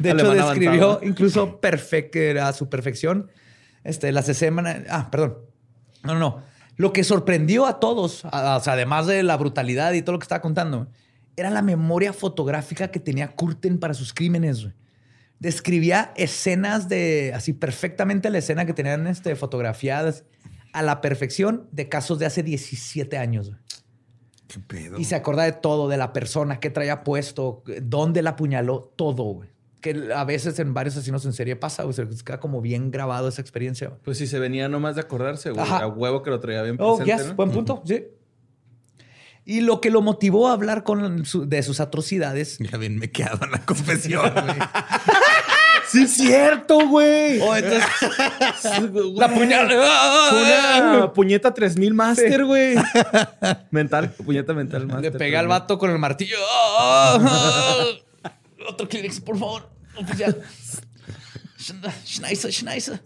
[0.00, 1.00] De hecho, Alemán describió avanzado.
[1.02, 3.30] incluso perfec- a su perfección
[3.84, 4.84] este, la semana.
[4.88, 5.38] Ah, perdón.
[6.04, 6.42] No, no, no.
[6.76, 10.18] Lo que sorprendió a todos, a- o sea, además de la brutalidad y todo lo
[10.18, 10.88] que estaba contando,
[11.36, 14.68] era la memoria fotográfica que tenía Curtin para sus crímenes.
[15.38, 20.24] Describía escenas de, así perfectamente la escena que tenían este, fotografiadas
[20.72, 23.52] a la perfección de casos de hace 17 años.
[24.52, 24.98] ¿Qué pedo?
[24.98, 29.22] Y se acuerda de todo, de la persona, qué traía puesto, dónde la apuñaló, todo,
[29.24, 29.48] güey.
[29.80, 31.94] Que a veces en varios asesinos en serie pasa, güey.
[31.94, 33.88] Se queda como bien grabado esa experiencia.
[33.88, 34.00] güey.
[34.04, 35.62] Pues si se venía nomás de acordarse, güey.
[35.62, 35.78] Ajá.
[35.78, 37.34] A huevo que lo traía bien Oh, presente, yes, ¿no?
[37.36, 38.04] buen punto, sí.
[39.44, 43.10] Y lo que lo motivó a hablar con su- de sus atrocidades Ya bien me
[43.10, 44.22] quedado en la confesión.
[45.92, 47.38] Sí, es cierto, güey.
[47.42, 47.84] Oh, entonces,
[49.14, 50.96] La la puñalada.
[50.96, 52.76] Una puñeta 3000 Master, güey.
[53.70, 55.12] mental, puñeta mental Master.
[55.12, 56.38] Le pegué al vato con el martillo.
[56.78, 57.84] ¡Ah!
[58.66, 59.68] Otro Kleenex, por favor.
[59.98, 60.40] Oficial.
[62.06, 63.00] Schneise, Schneise.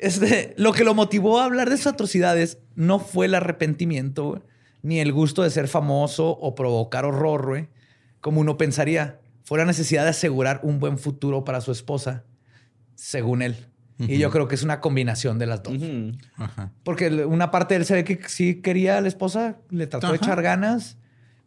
[0.00, 4.42] Este, lo que lo motivó a hablar de sus atrocidades no fue el arrepentimiento, güey,
[4.82, 7.68] ni el gusto de ser famoso o provocar horror, güey,
[8.20, 9.20] como uno pensaría.
[9.44, 12.24] Fue la necesidad de asegurar un buen futuro para su esposa,
[12.94, 13.56] según él.
[13.98, 15.74] Y yo creo que es una combinación de las dos.
[16.36, 16.72] Ajá.
[16.82, 20.08] Porque una parte de él se ve que sí quería a la esposa, le trató
[20.08, 20.98] de echar ganas,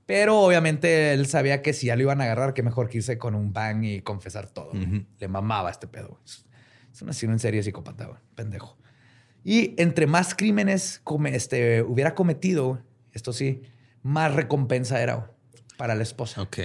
[0.05, 3.17] pero obviamente él sabía que si ya lo iban a agarrar, que mejor que irse
[3.17, 4.71] con un bang y confesar todo.
[5.19, 6.19] Le mamaba este pedo.
[6.25, 6.45] Es-
[6.93, 8.77] Es un asesino en serie psicópata, pendejo.
[9.43, 12.81] Y entre más crímenes come- este, hubiera cometido,
[13.11, 13.61] esto sí,
[14.03, 15.31] más recompensa era
[15.77, 16.41] para la esposa.
[16.41, 16.57] Ok.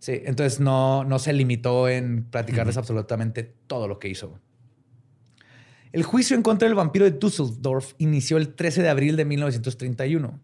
[0.00, 4.40] Sí, entonces no, no se limitó en platicarles absolutamente todo lo que hizo.
[5.92, 10.40] El juicio en contra del vampiro de Düsseldorf inició el 13 de abril de 1931.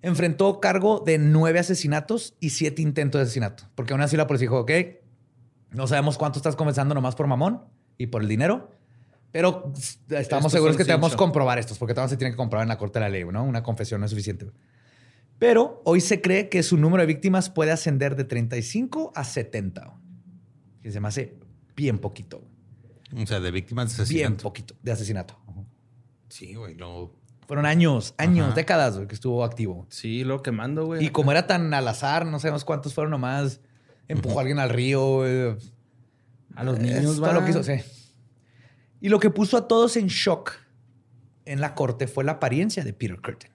[0.00, 3.64] Enfrentó cargo de nueve asesinatos y siete intentos de asesinato.
[3.74, 4.70] Porque aún así la policía dijo, ok,
[5.70, 7.64] no sabemos cuánto estás confesando nomás por mamón
[7.98, 8.70] y por el dinero,
[9.32, 9.72] pero
[10.08, 12.78] estamos Estos seguros que debemos comprobar estos, porque todavía se tiene que comprobar en la
[12.78, 13.44] corte de la ley, ¿no?
[13.44, 14.46] Una confesión no es suficiente.
[15.38, 19.94] Pero hoy se cree que su número de víctimas puede ascender de 35 a 70.
[20.82, 21.38] Que se me hace
[21.76, 22.42] bien poquito.
[23.16, 24.42] O sea, de víctimas de Bien asesinato.
[24.42, 25.38] poquito de asesinato.
[26.28, 26.74] Sí, güey.
[26.74, 27.14] Luego.
[27.46, 28.54] Fueron años, años, Ajá.
[28.56, 29.86] décadas güey, que estuvo activo.
[29.88, 31.06] Sí, lo quemando, güey.
[31.06, 33.60] Y como era tan al azar, no sabemos cuántos fueron nomás.
[34.08, 35.18] Empujó a alguien al río.
[35.18, 35.56] güey.
[36.54, 37.32] A los niños, todo va.
[37.32, 37.74] lo que hizo, sí.
[39.00, 40.52] Y lo que puso a todos en shock
[41.44, 43.50] en la corte fue la apariencia de Peter Curtin.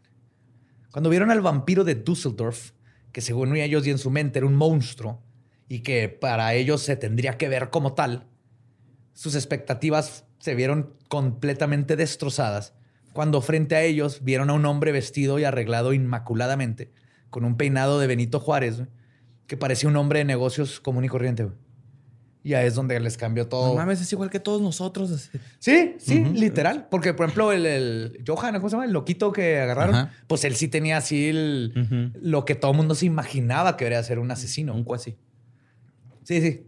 [0.94, 2.74] Cuando vieron al vampiro de Düsseldorf,
[3.12, 5.24] que según ellos y en su mente era un monstruo
[5.68, 8.28] y que para ellos se tendría que ver como tal,
[9.14, 12.76] sus expectativas se vieron completamente destrozadas
[13.12, 16.92] cuando frente a ellos vieron a un hombre vestido y arreglado inmaculadamente,
[17.32, 18.84] con un peinado de Benito Juárez,
[19.48, 21.48] que parecía un hombre de negocios común y corriente.
[22.46, 23.68] Y ahí es donde les cambió todo.
[23.70, 25.10] No mames, es igual que todos nosotros.
[25.12, 25.40] así.
[25.60, 26.88] Sí, sí, literal.
[26.92, 28.86] Porque, por ejemplo, el, el Johan, ¿cómo se llama?
[28.86, 30.12] El loquito que agarraron, Ajá.
[30.28, 34.04] pues él sí tenía así el- lo que todo el mundo se imaginaba que debería
[34.04, 34.74] ser un asesino.
[34.76, 35.16] Un cuasi.
[36.24, 36.68] Sí, sí.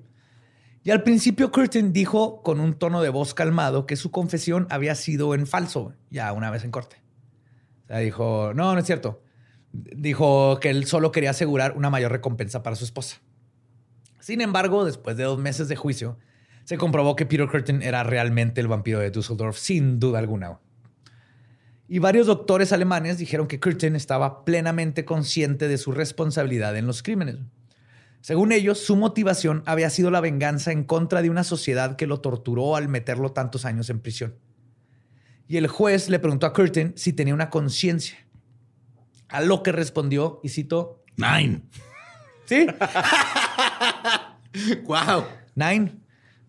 [0.84, 4.96] Y al principio Curtin dijo con un tono de voz calmado que su confesión había
[4.96, 7.02] sido en falso, ya una vez en corte.
[7.84, 9.22] O sea, dijo, no, no es cierto.
[9.74, 13.18] Dijo que él solo quería asegurar una mayor recompensa para su esposa.
[14.26, 16.18] Sin embargo, después de dos meses de juicio,
[16.64, 20.58] se comprobó que Peter Curtin era realmente el vampiro de Düsseldorf, sin duda alguna.
[21.88, 27.04] Y varios doctores alemanes dijeron que Curtin estaba plenamente consciente de su responsabilidad en los
[27.04, 27.36] crímenes.
[28.20, 32.20] Según ellos, su motivación había sido la venganza en contra de una sociedad que lo
[32.20, 34.34] torturó al meterlo tantos años en prisión.
[35.48, 38.18] Y el juez le preguntó a Curtin si tenía una conciencia.
[39.28, 41.62] A lo que respondió, y cito, Nine.
[42.46, 42.66] ¿sí?
[44.86, 45.26] Wow.
[45.56, 45.92] Nine.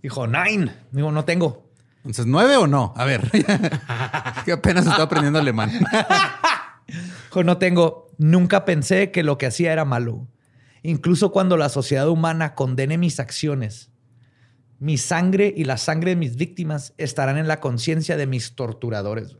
[0.03, 0.73] Dijo, nine.
[0.93, 1.69] Digo, no tengo.
[1.99, 2.95] Entonces, ¿nueve o no?
[2.97, 3.31] A ver.
[4.45, 5.73] que apenas estoy aprendiendo alemán.
[6.87, 8.09] Dijo, no tengo.
[8.19, 10.29] Nunca pensé que lo que hacía era malo.
[10.83, 13.91] Incluso cuando la sociedad humana condene mis acciones,
[14.79, 19.37] mi sangre y la sangre de mis víctimas estarán en la conciencia de mis torturadores.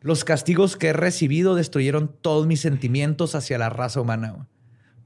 [0.00, 4.46] Los castigos que he recibido destruyeron todos mis sentimientos hacia la raza humana.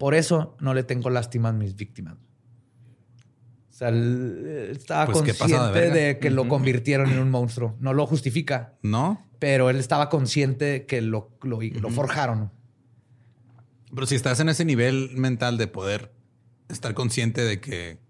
[0.03, 2.17] Por eso no le tengo lástima a mis víctimas.
[2.17, 7.31] O sea, él estaba Pues, ¿qué pasado de consciente de que lo convirtieron en un
[7.31, 7.77] monstruo.
[7.79, 9.25] No lo justifica, ¿No?
[9.39, 12.51] pero él estaba consciente de que lo, lo, lo forjaron.
[13.95, 16.13] Pero si estás en ese nivel mental de poder
[16.69, 18.01] estar consciente de que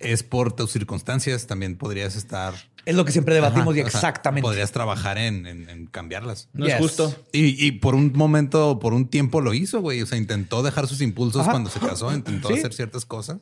[0.00, 2.54] es por tus circunstancias, también podrías estar.
[2.86, 4.42] Es lo que siempre debatimos Ajá, y o sea, exactamente.
[4.46, 6.48] podrías trabajar en, en- en cambiarlas.
[6.54, 6.74] No Yes.
[6.76, 7.14] es justo.
[7.32, 10.00] Y, y por un momento, por un tiempo lo hizo, güey.
[10.02, 11.50] O sea, intentó dejar sus impulsos Ajá.
[11.52, 12.54] cuando se casó, intentó Sí.
[12.54, 13.38] hacer ciertas cosas.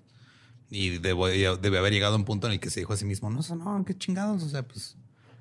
[0.70, 1.28] Y debo-
[1.58, 3.40] debe haber llegado a un punto en el que se dijo a sí mismo, no,
[3.56, 4.42] no, qué chingados.
[4.42, 4.96] O sea, pues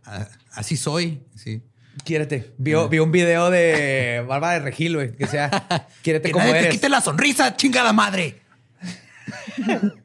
[0.05, 1.23] a- así soy.
[1.35, 1.61] Sí.
[2.05, 2.53] Quiérete.
[2.59, 6.53] Vio, vio un video de Bárbara de Regil, güey, que sea, quiérete Que como nadie
[6.59, 6.75] te eres.
[6.75, 8.39] quite la sonrisa, chingada madre.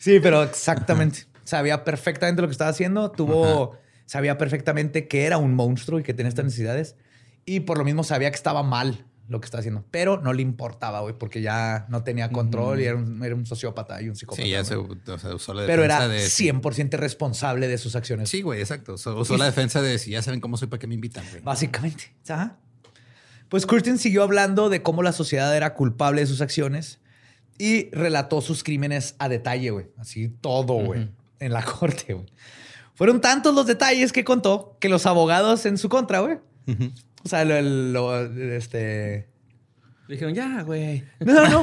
[0.00, 1.26] Sí, pero exactamente.
[1.44, 3.10] Sabía perfectamente lo que estaba haciendo.
[3.10, 6.96] Tuvo, sabía perfectamente que era un monstruo y que tenía estas necesidades.
[7.44, 9.84] Y por lo mismo sabía que estaba mal lo que estaba haciendo.
[9.90, 13.44] Pero no le importaba, güey, porque ya no tenía control y era un, era un
[13.44, 14.42] sociópata y un psicópata.
[14.42, 16.24] Sí, ya se, o sea, usó la Pero defensa era de...
[16.24, 18.30] 100% responsable de sus acciones.
[18.30, 18.94] Sí, güey, exacto.
[18.94, 21.42] Usó, la defensa de si ya saben cómo soy, ¿para qué me invitan, güey?
[21.42, 22.12] Básicamente.
[22.28, 22.56] Ajá.
[23.50, 27.00] Pues Curtin siguió hablando de cómo la sociedad era culpable de sus acciones
[27.60, 29.86] y relató sus crímenes a detalle, güey.
[29.98, 32.26] Así todo, güey, en la corte, güey.
[32.94, 36.38] Fueron tantos los detalles que contó que los abogados en su contra, güey.
[37.24, 38.24] O sea, lo, lo-
[38.54, 39.28] este...
[40.08, 41.04] Dijeron, ya, güey.
[41.20, 41.48] No,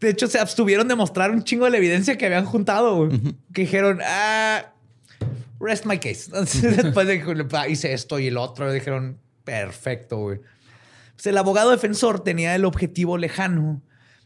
[0.00, 3.18] De hecho, se abstuvieron de mostrar un chingo de la evidencia que habían juntado, güey.
[3.52, 4.72] Que dijeron, ah,
[5.60, 6.24] rest my case.
[6.26, 10.40] Entonces, después de que "Pa, hice esto y el otro, dijeron, perfecto, güey.
[11.14, 13.82] Pues el abogado defensor tenía el objetivo lejano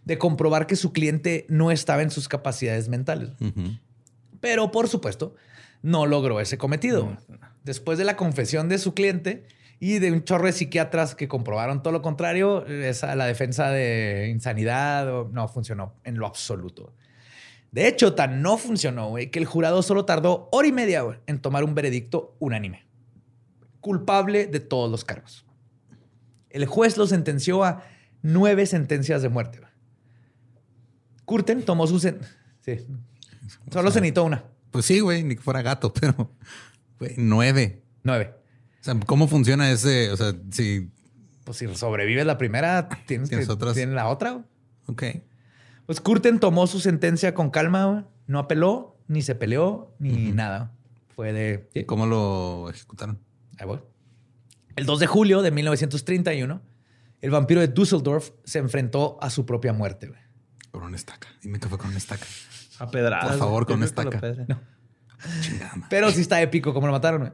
[0.09, 3.33] de comprobar que su cliente no estaba en sus capacidades mentales.
[4.41, 5.35] Pero, por supuesto,
[5.83, 7.15] no logró ese cometido.
[7.63, 9.45] Después de la confesión de su cliente
[9.79, 14.31] y de un chorro de psiquiatras que comprobaron todo lo contrario, esa, la defensa de
[14.31, 16.95] insanidad no funcionó en lo absoluto.
[17.71, 21.39] De hecho, tan no funcionó, güey, que el jurado solo tardó hora y media en
[21.39, 22.87] tomar un veredicto unánime.
[23.83, 25.45] Culpable de todos los cargos.
[26.49, 27.83] El juez lo sentenció a
[28.23, 29.68] nueve sentencias de muerte.
[31.29, 32.01] Curten tomó su...
[32.01, 32.11] sí.
[33.71, 34.45] Solo se necesitó una.
[34.71, 36.33] Pues sí, güey, ni que fuera gato, pero
[36.99, 37.83] güey, nueve.
[38.03, 38.35] Nueve.
[38.81, 40.11] O sea, ¿cómo funciona ese?
[40.11, 40.91] O sea, si.
[41.45, 43.75] Pues si sobrevives la primera, tienes, Tienes que otras.
[43.75, 44.43] tienes la otra.
[44.87, 45.03] Ok.
[45.85, 50.73] Pues Curten tomó su sentencia con calma, no apeló, ni se peleó, ni nada.
[51.15, 51.69] Fue de...
[51.75, 53.19] ¿Y cómo lo ejecutaron?
[53.59, 53.81] Ahí voy.
[54.77, 56.63] El 2 de julio de 1931,
[57.21, 60.09] el vampiro de Düsseldorf se enfrentó a su propia muerte.
[60.09, 60.21] güey.
[60.71, 61.29] Con una estaca.
[61.43, 62.27] Dime que fue con una estaca.
[62.79, 63.29] A pedradas.
[63.31, 64.21] Por favor, con lo estaca.
[65.41, 65.87] Chingada madre.
[65.91, 67.21] Pero sí está épico como lo mataron.
[67.21, 67.33] güey.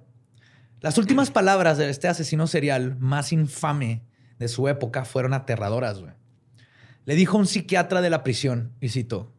[0.81, 4.03] Las últimas palabras de este asesino serial más infame
[4.39, 6.01] de su época fueron aterradoras.
[6.01, 6.13] güey.
[7.05, 9.35] Le dijo a un psiquiatra de la prisión, y cito,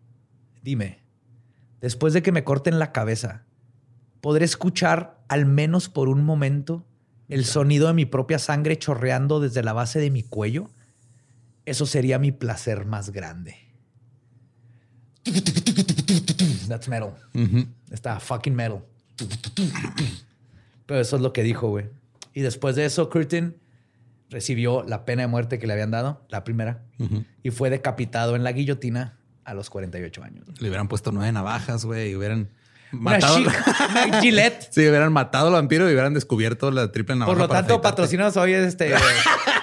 [0.61, 1.03] dime,
[1.81, 3.45] después de que me corten la cabeza,
[4.21, 6.85] ¿podré escuchar al menos por un momento
[7.27, 10.69] el sonido de mi propia sangre chorreando desde la base de mi cuello?
[11.65, 13.55] Eso sería mi placer más grande.
[16.67, 17.13] That's metal.
[17.33, 17.65] Ujú.
[17.91, 18.83] Está fucking metal.
[20.85, 21.85] Pero eso es lo que dijo, güey.
[22.33, 23.55] Y después de eso, Curtin
[24.29, 26.83] recibió la pena de muerte que le habían dado, la primera,
[27.43, 30.45] y fue decapitado en la guillotina a los 48 años.
[30.59, 32.49] Le hubieran puesto nueve navajas, güey, y hubieran
[32.91, 33.37] matado.
[33.37, 34.67] una Gillette.
[34.71, 37.31] Sí, hubieran matado al vampiro y hubieran descubierto la triple navaja.
[37.31, 38.93] Por lo tanto, patrocinados hoy este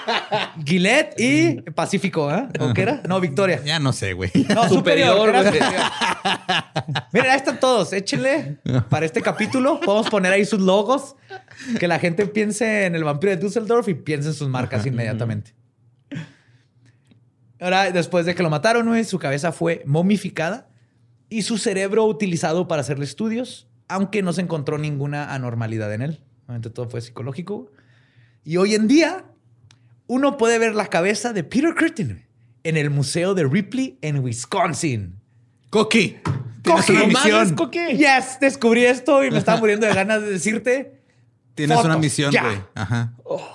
[0.65, 2.49] Gillette y Pacífico, ¿eh?
[2.61, 3.03] ¿O qué era?
[3.09, 3.63] No, Victoria.
[3.65, 4.31] Ya no sé, güey.
[4.55, 5.17] No, superior.
[5.17, 5.83] Superior, superior.
[7.13, 7.93] Miren, ahí están todos.
[7.93, 8.59] Échenle
[8.89, 9.81] para este capítulo.
[9.81, 11.17] Podemos poner ahí sus logos.
[11.79, 15.55] Que la gente piense en el vampiro de Düsseldorf y piense en sus marcas inmediatamente.
[17.61, 20.69] Ahora, después de que lo mataron, güey, su cabeza fue momificada
[21.29, 26.25] y su cerebro utilizado para hacerle estudios, aunque no se encontró ninguna anormalidad en él.
[26.47, 27.71] Obviamente todo fue psicológico.
[28.45, 29.25] Y hoy en día,
[30.07, 32.27] uno puede ver la cabeza de Peter Curtin
[32.65, 35.21] en el Museo de Ripley en Wisconsin.
[35.71, 36.19] Coqui.
[36.65, 37.33] Coqui, una no misión.
[37.33, 37.97] mames, Coqui.
[37.97, 41.01] Yes, descubrí esto y me estaba muriendo de ganas de decirte.
[41.55, 42.59] Tienes Fotos, una misión, güey.
[42.75, 43.15] Ajá.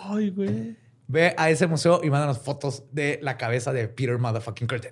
[0.10, 0.76] Ay, güey.
[1.07, 4.91] Ve a ese museo y mándanos fotos de la cabeza de Peter Motherfucking Curtin.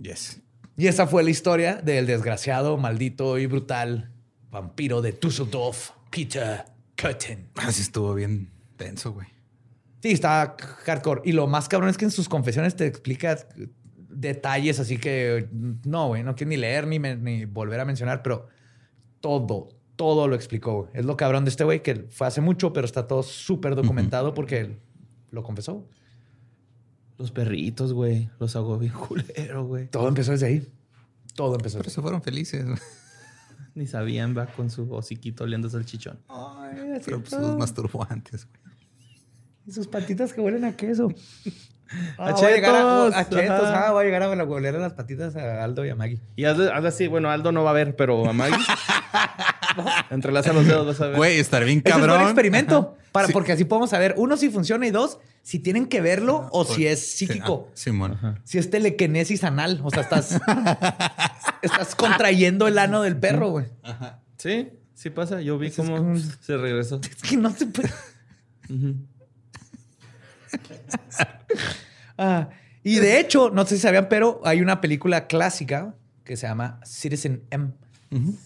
[0.00, 0.40] Yes.
[0.76, 4.10] Y esa fue la historia del desgraciado, maldito y brutal
[4.50, 6.64] vampiro de Düsseldorf, Peter
[7.00, 7.48] Curtin.
[7.56, 9.26] Así estuvo bien tenso, güey.
[10.04, 10.54] Sí, está
[10.84, 11.22] hardcore.
[11.24, 13.38] Y lo más cabrón es que en sus confesiones te explica
[14.10, 15.48] detalles, así que
[15.86, 18.48] no, güey, no quiero ni leer ni, me- ni volver a mencionar, pero
[19.20, 20.82] todo, todo lo explicó.
[20.82, 20.90] güey.
[20.92, 24.34] Es lo cabrón de este güey que fue hace mucho, pero está todo súper documentado
[24.34, 24.78] porque él
[25.30, 25.88] lo confesó.
[27.16, 28.28] Los perritos, güey.
[28.38, 29.88] Los hago bien culero, güey.
[29.88, 30.68] Todo empezó desde ahí.
[31.34, 32.66] Todo empezó Pero desde se fueron felices.
[32.66, 32.78] güey.
[33.74, 36.20] Ni sabían, va con su hociquito oliendo salchichón.
[36.28, 38.63] Ay, así Pero pues los masturbó antes, güey.
[39.66, 41.08] Y sus patitas que huelen a queso.
[42.18, 43.68] Ah, A llegar a, chetos, a chetos.
[43.68, 43.88] ajá.
[43.88, 46.18] Ah, voy a llegar a oler a las patitas a Aldo y a Maggie.
[46.34, 47.06] Y hazle, hazle así.
[47.06, 48.56] Bueno, Aldo no va a ver, pero a Maggie.
[50.10, 51.16] Entrelaza los dedos, vas a ver.
[51.16, 52.20] Güey, estar bien Ese es cabrón.
[52.22, 52.96] un experimento.
[53.12, 53.32] Para, Sí.
[53.32, 56.86] Porque así podemos saber, uno, si funciona y dos, si tienen que verlo o si
[56.86, 57.68] es psíquico.
[57.74, 58.40] Sí, Simón.
[58.44, 59.80] Si es telequinesis anal.
[59.84, 60.32] O sea, estás,
[61.62, 63.66] estás contrayendo el ano del perro, güey.
[64.36, 65.40] Sí, sí pasa.
[65.42, 67.00] Yo vi es cómo se regresó.
[67.08, 67.90] Es que no se puede.
[68.68, 68.96] Ujú.
[72.18, 72.48] Ah,
[72.84, 76.78] y de hecho, no sé si sabían, pero hay una película clásica que se llama
[76.84, 77.72] Citizen M.
[78.10, 78.38] Nunca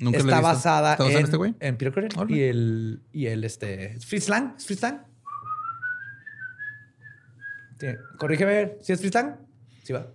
[0.00, 0.42] lo he Está visto.
[0.42, 1.54] basada ¿Está basada en, en este güey?
[1.60, 2.36] en Peter Órale.
[2.36, 4.54] y el, y el este, Fritz Lang.
[4.56, 5.02] ¿Es Fritz Lang?
[7.78, 7.86] Sí,
[8.18, 9.36] Corrígeme, ¿si es Fritz Lang?
[9.84, 10.06] Sí va.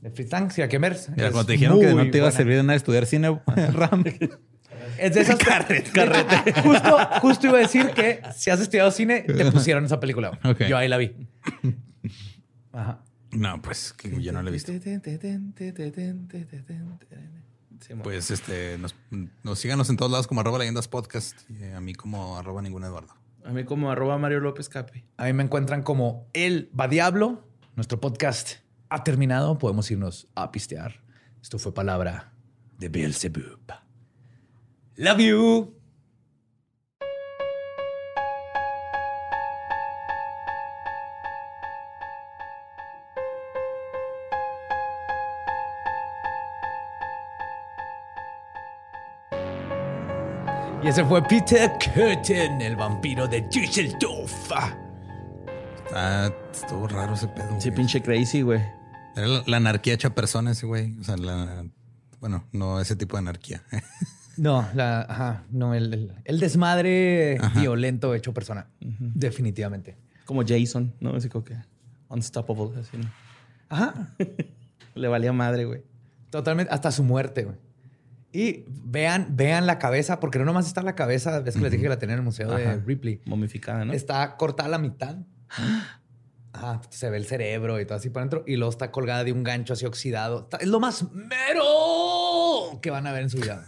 [0.00, 0.96] De Fritz Lang, sí, a quemer.
[1.14, 3.38] Mira, cuando te dijeron que no te iba a servir de nada estudiar cine,
[3.72, 4.02] Ram.
[5.00, 5.38] Es de esas
[5.94, 10.38] carrete, Justo, justo iba a decir que si has estudiado cine, te pusieron esa película.
[10.44, 10.64] Ok.
[10.68, 11.14] Yo ahí la vi.
[12.72, 13.02] Ajá.
[13.32, 14.72] No, pues que yo no lo he visto.
[14.72, 14.80] Sí,
[18.02, 18.94] Pues este, nos,
[19.42, 22.84] nos síganos en todos lados como arroba leyendas podcast y a mí como arroba ningún
[22.84, 23.14] Eduardo.
[23.44, 25.04] A mí como arroba Mario López Capi.
[25.16, 27.48] A mí me encuentran como El Va Diablo.
[27.76, 28.56] Nuestro podcast
[28.90, 29.56] ha terminado.
[29.56, 31.00] Podemos irnos a pistear.
[31.40, 32.32] Esto fue palabra
[32.78, 33.72] de Beelzebub.
[35.00, 35.74] Love you.
[50.82, 54.52] Y ese fue Peter Curtin, el vampiro de Düsseldorf.
[55.94, 57.58] Ah, estuvo raro ese pedo.
[57.58, 57.74] Sí, güey.
[57.74, 58.60] pinche crazy, güey.
[59.16, 60.94] Era la, la anarquía hecha persona ese güey.
[61.00, 61.64] O sea, la,
[62.20, 63.62] bueno, no ese tipo de anarquía.
[64.36, 67.60] No, la, ajá, no, el, el- el desmadre Ajá.
[67.60, 68.68] violento hecho persona.
[68.80, 69.96] Definitivamente.
[70.24, 71.14] Como Jason, ¿no?
[71.16, 71.56] Así como que
[72.08, 73.10] unstoppable, así, ¿no?
[73.68, 74.08] Ajá.
[74.94, 75.82] Le valía madre, güey.
[76.30, 77.56] Totalmente, hasta su muerte, güey.
[78.32, 81.82] Y vean, vean la cabeza, porque no nomás está la cabeza, ves que les dije
[81.84, 82.58] que la tenía en el museo Ajá.
[82.76, 83.20] de Ripley.
[83.26, 83.92] Momificada, ¿no?
[83.92, 85.16] Está cortada a la mitad.
[86.52, 88.44] Ajá, se ve el cerebro y todo así por dentro.
[88.46, 90.42] Y luego está colgada de un gancho así oxidado.
[90.42, 93.66] Está- es lo más mero que van a ver en su vida.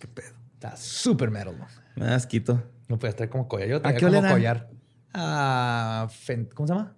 [0.00, 0.32] Qué pedo.
[0.54, 1.68] Está súper güey.
[1.94, 2.60] Me da asquito.
[2.88, 3.68] No puede estar como collar.
[3.68, 4.68] Yo ¿A traía qué como collar.
[5.14, 6.08] Ah,
[6.54, 6.96] ¿Cómo se llama?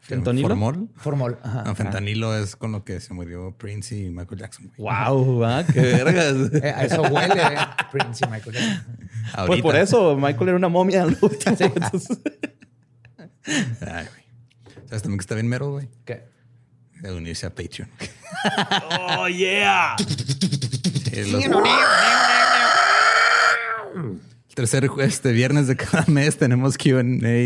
[0.00, 0.48] ¿Fentonilo?
[0.48, 0.88] ¿Formol?
[0.96, 1.38] Formol.
[1.42, 1.62] Ajá.
[1.64, 4.70] No, fentanilo es con lo que se murió Prince y Michael Jackson.
[4.76, 4.94] güey.
[5.08, 5.64] Wow, ¿va?
[5.64, 6.34] Qué vergas.
[6.62, 7.56] Eh, a eso huele, eh.
[7.90, 9.08] Prince y Michael Jackson.
[9.46, 11.56] Pues por eso, Michael era una momia al último.
[11.58, 12.20] entonces-
[13.46, 14.84] Ay, güey.
[14.86, 15.88] ¿Sabes también que está bien mero, güey?
[16.04, 16.24] ¿Qué?
[17.00, 17.88] De unirse a Patreon.
[19.18, 19.96] ¡Oh, yeah!
[19.98, 21.44] Sí, los-
[23.94, 27.02] El tercer este viernes de cada mes tenemos QA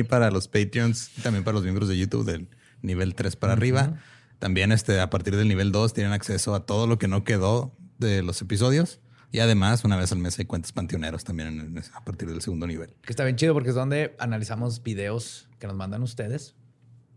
[0.08, 2.48] para los Patreons y también para los miembros de YouTube del
[2.82, 3.98] nivel 3 para arriba.
[4.38, 7.74] También este, a partir del nivel 2 tienen acceso a todo lo que no quedó
[7.98, 9.00] de los episodios.
[9.30, 12.66] Y además, una vez al mes hay cuentas panteoneros también en- a partir del segundo
[12.66, 12.94] nivel.
[13.02, 16.54] Que está bien chido porque es donde analizamos videos que nos mandan ustedes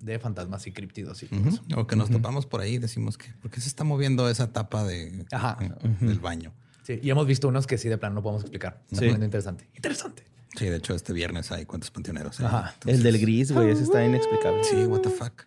[0.02, 1.50] de fantasmas y criptidos y todo Ujú.
[1.50, 1.62] eso.
[1.78, 4.84] O que nos topamos por ahí, decimos que, ¿por qué se está moviendo esa tapa
[4.84, 5.58] de, Ajá.
[6.02, 6.54] del baño?
[6.84, 8.82] Sí, y hemos visto unos que sí de plano no podemos explicar.
[8.92, 9.12] Está Sí.
[9.12, 9.68] interesante.
[9.76, 10.24] Interesante.
[10.58, 12.40] Sí, de hecho, este viernes hay cuentas panteoneros.
[12.40, 12.46] ¿eh?
[12.46, 12.72] Ajá.
[12.74, 14.64] Entonces- El del gris, güey, ese está inexplicable.
[14.64, 15.44] Sí, what the fuck.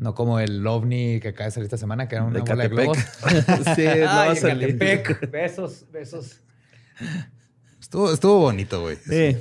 [0.00, 2.62] No como el ovni que acaba de salir esta semana, que era una De bola
[2.62, 2.96] de globos.
[2.98, 3.74] Catepec.
[3.76, 4.78] sí, no va a salir.
[5.30, 6.40] Besos, besos.
[7.80, 8.96] Estuvo, estuvo bonito, güey.
[8.96, 9.36] Sí.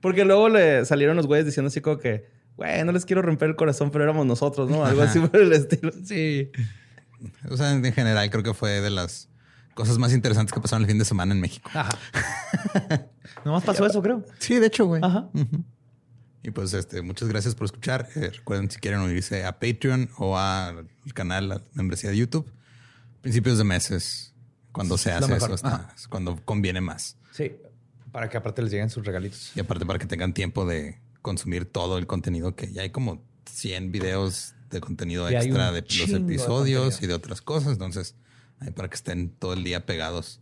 [0.00, 2.26] Porque luego le salieron los güeyes diciendo así como que,
[2.56, 4.84] güey, no les quiero romper el corazón, pero éramos nosotros, ¿no?
[4.84, 5.90] Algo así por el estilo.
[6.04, 6.50] Sí.
[7.48, 9.28] O sea, en general creo que fue de las
[9.76, 11.70] cosas más interesantes que pasaron el fin de semana en México.
[11.72, 11.96] Ajá.
[13.44, 14.24] Nomás pasó eso, creo.
[14.38, 15.02] Sí, de hecho, güey.
[15.04, 15.28] Ajá.
[16.42, 18.08] Y pues este, muchas gracias por escuchar.
[18.16, 22.50] Eh, recuerden si quieren unirse a Patreon o al canal, a la membresía de YouTube.
[23.20, 24.34] Principios de meses,
[24.72, 27.18] cuando se hace eso, es cuando conviene más.
[27.32, 27.52] Sí.
[28.12, 29.52] Para que aparte les lleguen sus regalitos.
[29.54, 33.22] Y aparte para que tengan tiempo de consumir todo el contenido que ya hay como
[33.44, 37.74] 100 videos de contenido Y extra de los de episodios y de otras cosas.
[37.74, 38.14] Entonces,
[38.60, 40.40] ahí para que estén todo el día pegados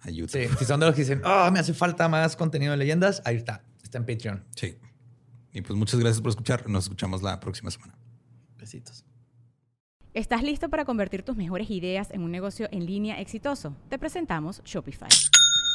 [0.00, 0.48] a YouTube.
[0.48, 0.56] Sí.
[0.58, 3.36] Si son de los que dicen, oh, me hace falta más contenido de leyendas, ahí
[3.36, 3.62] está.
[3.82, 4.44] Está en Patreon.
[4.54, 4.76] Sí.
[5.52, 6.68] Y pues muchas gracias por escuchar.
[6.68, 7.98] Nos escuchamos la próxima semana.
[8.58, 9.04] Besitos.
[10.14, 13.76] ¿Estás listo para convertir tus mejores ideas en un negocio en línea exitoso?
[13.88, 15.08] Te presentamos Shopify.